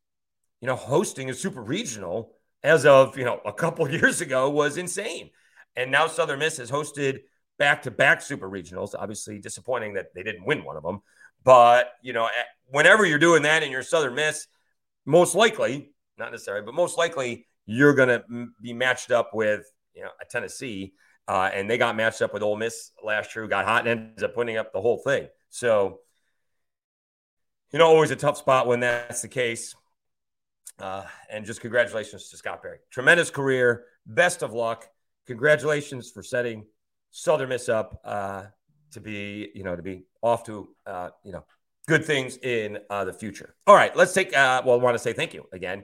you 0.62 0.68
know, 0.68 0.76
hosting 0.76 1.30
a 1.30 1.34
super 1.34 1.62
regional 1.62 2.34
as 2.64 2.86
of 2.86 3.18
you 3.18 3.24
know 3.24 3.40
a 3.46 3.54
couple 3.54 3.90
years 4.00 4.22
ago 4.22 4.50
was 4.50 4.78
insane. 4.78 5.30
And 5.76 5.92
now 5.92 6.08
Southern 6.08 6.40
Miss 6.40 6.58
has 6.58 6.72
hosted 6.72 7.20
back-to-back 7.58 8.22
super 8.22 8.50
regionals. 8.50 8.96
Obviously, 8.98 9.40
disappointing 9.40 9.94
that 9.94 10.14
they 10.16 10.24
didn't 10.24 10.46
win 10.46 10.64
one 10.64 10.78
of 10.78 10.84
them. 10.84 11.02
But 11.44 11.92
you 12.02 12.14
know, 12.14 12.28
whenever 12.68 13.06
you're 13.06 13.20
doing 13.20 13.44
that 13.44 13.64
in 13.64 13.72
your 13.72 13.84
Southern 13.84 14.16
Miss, 14.16 14.48
most 15.06 15.36
likely, 15.36 15.92
not 16.18 16.32
necessarily, 16.32 16.66
but 16.66 16.74
most 16.74 16.98
likely, 16.98 17.48
you're 17.66 17.94
going 17.94 18.10
to 18.10 18.24
be 18.62 18.74
matched 18.74 19.12
up 19.12 19.32
with 19.34 19.66
you 19.94 20.04
know 20.04 20.10
a 20.22 20.26
Tennessee, 20.26 20.94
uh, 21.28 21.50
and 21.54 21.70
they 21.70 21.78
got 21.78 21.96
matched 21.96 22.22
up 22.22 22.34
with 22.34 22.42
Ole 22.42 22.58
Miss 22.58 22.92
last 23.04 23.36
year, 23.36 23.44
who 23.44 23.50
got 23.50 23.66
hot 23.66 23.88
and 23.88 24.10
ends 24.10 24.24
up 24.24 24.34
putting 24.34 24.58
up 24.58 24.74
the 24.74 24.82
whole 24.82 24.98
thing. 24.98 25.28
So, 25.50 26.00
you 27.72 27.80
know, 27.80 27.88
always 27.88 28.12
a 28.12 28.16
tough 28.16 28.38
spot 28.38 28.68
when 28.68 28.82
that's 28.82 29.22
the 29.22 29.28
case. 29.28 29.76
Uh, 30.80 31.04
and 31.32 31.46
just 31.46 31.62
congratulations 31.62 32.30
to 32.30 32.38
Scott 32.38 32.62
Berry. 32.62 32.80
Tremendous 32.92 33.30
career. 33.30 33.86
Best 34.06 34.44
of 34.44 34.54
luck. 34.54 34.88
Congratulations 35.26 36.12
for 36.12 36.22
setting 36.22 36.66
Southern 37.12 37.50
Miss 37.50 37.70
up 37.70 38.00
uh, 38.04 38.44
to 38.92 39.00
be, 39.00 39.50
you 39.56 39.64
know, 39.64 39.76
to 39.76 39.82
be 39.82 40.04
off 40.22 40.44
to, 40.46 40.70
uh, 40.86 41.10
you 41.24 41.32
know, 41.32 41.46
good 41.88 42.04
things 42.04 42.38
in 42.38 42.80
uh, 42.90 43.06
the 43.06 43.14
future. 43.14 43.56
All 43.68 43.76
right, 43.76 43.96
let's 43.96 44.14
take. 44.14 44.36
Uh, 44.36 44.62
well, 44.66 44.80
I 44.80 44.84
want 44.84 44.96
to 44.96 45.00
say 45.00 45.14
thank 45.14 45.34
you 45.34 45.46
again. 45.54 45.84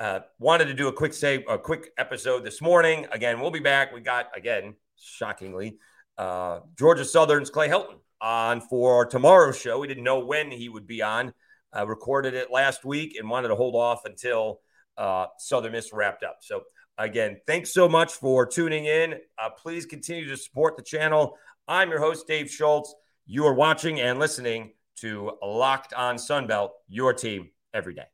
Uh, 0.00 0.20
wanted 0.38 0.66
to 0.66 0.74
do 0.74 0.88
a 0.88 0.92
quick 0.92 1.14
say 1.14 1.44
a 1.48 1.58
quick 1.58 1.90
episode 1.96 2.44
this 2.44 2.60
morning. 2.60 3.06
Again, 3.12 3.40
we'll 3.40 3.50
be 3.50 3.60
back. 3.60 3.94
We 3.94 4.00
got 4.00 4.26
again, 4.36 4.74
shockingly, 4.98 5.78
uh, 6.18 6.60
Georgia 6.76 7.04
Southern's 7.04 7.50
Clay 7.50 7.68
Helton 7.68 7.98
on 8.20 8.60
for 8.60 9.06
tomorrow's 9.06 9.60
show. 9.60 9.78
We 9.78 9.86
didn't 9.86 10.04
know 10.04 10.20
when 10.20 10.50
he 10.50 10.68
would 10.68 10.86
be 10.86 11.02
on. 11.02 11.32
Uh, 11.76 11.86
recorded 11.86 12.34
it 12.34 12.50
last 12.50 12.84
week 12.84 13.16
and 13.18 13.28
wanted 13.28 13.48
to 13.48 13.56
hold 13.56 13.74
off 13.74 14.04
until 14.04 14.60
uh, 14.96 15.26
Southern 15.38 15.72
Miss 15.72 15.92
wrapped 15.92 16.22
up. 16.22 16.38
So, 16.40 16.62
again, 16.98 17.38
thanks 17.46 17.72
so 17.72 17.88
much 17.88 18.12
for 18.12 18.46
tuning 18.46 18.84
in. 18.84 19.14
Uh, 19.38 19.50
please 19.50 19.84
continue 19.84 20.28
to 20.28 20.36
support 20.36 20.76
the 20.76 20.82
channel. 20.82 21.36
I'm 21.66 21.90
your 21.90 22.00
host, 22.00 22.26
Dave 22.26 22.50
Schultz. 22.50 22.94
You 23.26 23.46
are 23.46 23.54
watching 23.54 24.00
and 24.00 24.18
listening 24.18 24.72
to 24.96 25.32
Locked 25.42 25.92
on 25.94 26.16
Sunbelt, 26.16 26.70
your 26.88 27.12
team 27.12 27.50
every 27.72 27.94
day. 27.94 28.13